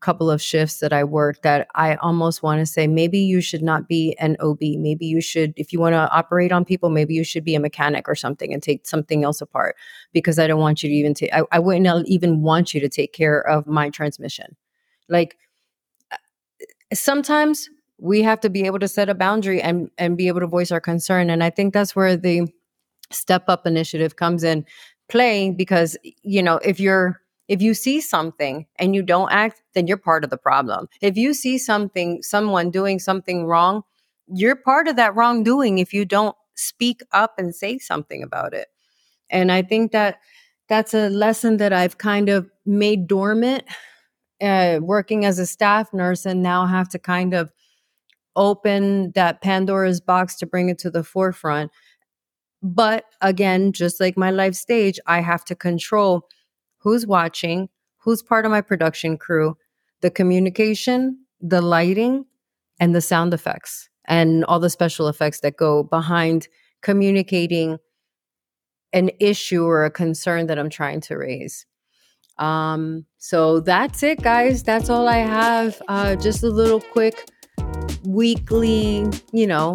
couple 0.00 0.30
of 0.30 0.40
shifts 0.40 0.78
that 0.78 0.92
I 0.92 1.04
worked 1.04 1.42
that 1.42 1.68
I 1.74 1.96
almost 1.96 2.42
want 2.42 2.60
to 2.60 2.66
say 2.66 2.86
maybe 2.86 3.18
you 3.18 3.42
should 3.42 3.62
not 3.62 3.88
be 3.88 4.16
an 4.18 4.36
OB. 4.40 4.60
Maybe 4.60 5.06
you 5.06 5.20
should, 5.20 5.52
if 5.56 5.72
you 5.72 5.80
want 5.80 5.94
to 5.94 6.10
operate 6.10 6.52
on 6.52 6.64
people, 6.64 6.88
maybe 6.88 7.14
you 7.14 7.24
should 7.24 7.44
be 7.44 7.54
a 7.54 7.60
mechanic 7.60 8.08
or 8.08 8.14
something 8.14 8.52
and 8.52 8.62
take 8.62 8.86
something 8.86 9.24
else 9.24 9.40
apart 9.40 9.76
because 10.12 10.38
I 10.38 10.46
don't 10.46 10.60
want 10.60 10.82
you 10.82 10.88
to 10.88 10.94
even 10.94 11.14
take, 11.14 11.32
I, 11.32 11.42
I 11.52 11.58
wouldn't 11.58 12.08
even 12.08 12.42
want 12.42 12.74
you 12.74 12.80
to 12.80 12.88
take 12.88 13.12
care 13.12 13.40
of 13.40 13.66
my 13.66 13.90
transmission. 13.90 14.56
Like 15.08 15.36
uh, 16.12 16.16
sometimes 16.92 17.68
we 18.04 18.20
have 18.20 18.38
to 18.38 18.50
be 18.50 18.66
able 18.66 18.78
to 18.78 18.86
set 18.86 19.08
a 19.08 19.14
boundary 19.14 19.62
and 19.62 19.90
and 19.96 20.18
be 20.18 20.28
able 20.28 20.40
to 20.40 20.46
voice 20.46 20.70
our 20.70 20.80
concern. 20.80 21.30
And 21.30 21.42
i 21.42 21.50
think 21.50 21.72
that's 21.72 21.96
where 21.96 22.16
the 22.16 22.46
step 23.10 23.44
up 23.48 23.66
initiative 23.66 24.16
comes 24.16 24.44
in 24.44 24.64
play 25.08 25.50
because 25.50 25.96
you 26.22 26.42
know 26.42 26.56
if 26.58 26.78
you're 26.78 27.20
if 27.48 27.60
you 27.60 27.74
see 27.74 28.00
something 28.00 28.66
and 28.78 28.94
you 28.94 29.02
don't 29.02 29.32
act 29.32 29.62
then 29.74 29.86
you're 29.86 29.96
part 29.96 30.24
of 30.24 30.30
the 30.30 30.36
problem. 30.36 30.88
If 31.00 31.16
you 31.16 31.32
see 31.34 31.56
something 31.58 32.22
someone 32.22 32.70
doing 32.70 32.98
something 32.98 33.46
wrong 33.46 33.82
you're 34.28 34.56
part 34.56 34.88
of 34.88 34.96
that 34.96 35.14
wrongdoing 35.14 35.78
if 35.78 35.92
you 35.92 36.04
don't 36.04 36.36
speak 36.56 37.02
up 37.12 37.34
and 37.38 37.54
say 37.54 37.78
something 37.78 38.22
about 38.22 38.52
it. 38.52 38.68
And 39.30 39.50
i 39.50 39.62
think 39.62 39.92
that 39.92 40.20
that's 40.68 40.94
a 40.94 41.08
lesson 41.08 41.56
that 41.58 41.72
i've 41.72 41.98
kind 41.98 42.28
of 42.28 42.50
made 42.66 43.06
dormant 43.06 43.64
uh, 44.40 44.78
working 44.82 45.24
as 45.24 45.38
a 45.38 45.46
staff 45.46 45.92
nurse 45.92 46.26
and 46.26 46.42
now 46.42 46.66
have 46.66 46.88
to 46.90 46.98
kind 46.98 47.34
of 47.34 47.50
open 48.36 49.12
that 49.12 49.40
Pandora's 49.40 50.00
box 50.00 50.36
to 50.36 50.46
bring 50.46 50.68
it 50.68 50.78
to 50.78 50.90
the 50.90 51.04
forefront. 51.04 51.70
But 52.62 53.04
again, 53.20 53.72
just 53.72 54.00
like 54.00 54.16
my 54.16 54.30
life 54.30 54.54
stage, 54.54 54.98
I 55.06 55.20
have 55.20 55.44
to 55.46 55.54
control 55.54 56.28
who's 56.78 57.06
watching, 57.06 57.68
who's 57.98 58.22
part 58.22 58.44
of 58.44 58.50
my 58.50 58.60
production 58.60 59.18
crew, 59.18 59.56
the 60.00 60.10
communication, 60.10 61.18
the 61.40 61.60
lighting, 61.60 62.24
and 62.80 62.94
the 62.94 63.00
sound 63.00 63.34
effects, 63.34 63.88
and 64.06 64.44
all 64.46 64.60
the 64.60 64.70
special 64.70 65.08
effects 65.08 65.40
that 65.40 65.56
go 65.56 65.82
behind 65.82 66.48
communicating 66.82 67.78
an 68.92 69.10
issue 69.20 69.64
or 69.64 69.84
a 69.84 69.90
concern 69.90 70.46
that 70.46 70.58
I'm 70.58 70.70
trying 70.70 71.00
to 71.02 71.16
raise. 71.16 71.66
Um, 72.38 73.06
so 73.18 73.60
that's 73.60 74.02
it, 74.02 74.22
guys. 74.22 74.62
That's 74.62 74.90
all 74.90 75.08
I 75.08 75.18
have. 75.18 75.80
Uh, 75.88 76.16
just 76.16 76.42
a 76.42 76.48
little 76.48 76.80
quick 76.80 77.28
weekly, 78.06 79.06
you 79.32 79.46
know, 79.46 79.74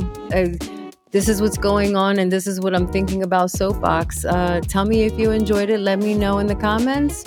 this 1.12 1.28
is 1.28 1.42
what's 1.42 1.58
going 1.58 1.96
on 1.96 2.20
and 2.20 2.32
this 2.32 2.46
is 2.46 2.60
what 2.60 2.76
I'm 2.76 2.88
thinking 2.88 3.24
about 3.24 3.52
Soapbox. 3.52 4.26
Uh, 4.26 4.62
tell 4.68 4.86
me 4.86 5.04
if 5.04 5.18
you 5.18 5.32
enjoyed 5.32 5.70
it. 5.70 5.80
Let 5.80 6.00
me 6.00 6.14
know 6.14 6.40
in 6.40 6.48
the 6.48 6.56
comments 6.56 7.26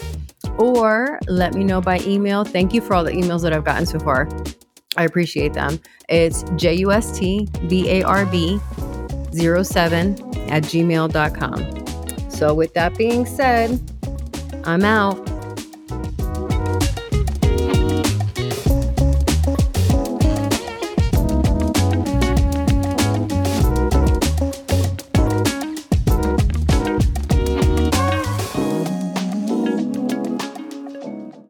or 0.58 1.18
let 1.26 1.54
me 1.54 1.64
know 1.64 1.80
by 1.80 1.98
email. 2.00 2.44
Thank 2.44 2.72
you 2.72 2.80
for 2.80 2.94
all 2.94 3.04
the 3.04 3.12
emails 3.12 3.42
that 3.42 3.52
I've 3.52 3.64
gotten 3.64 3.86
so 3.86 3.98
far. 3.98 4.28
I 4.96 5.04
appreciate 5.04 5.54
them. 5.54 5.80
It's 6.08 6.44
J 6.56 6.74
U 6.74 6.92
S 6.92 7.18
T 7.18 7.48
B 7.66 7.88
A 7.88 8.02
R 8.02 8.26
B 8.26 8.60
07 9.32 10.12
at 10.50 10.62
gmail.com. 10.64 12.30
So, 12.30 12.54
with 12.54 12.74
that 12.74 12.96
being 12.96 13.24
said, 13.24 13.80
I'm 14.64 14.84
out. 14.84 15.31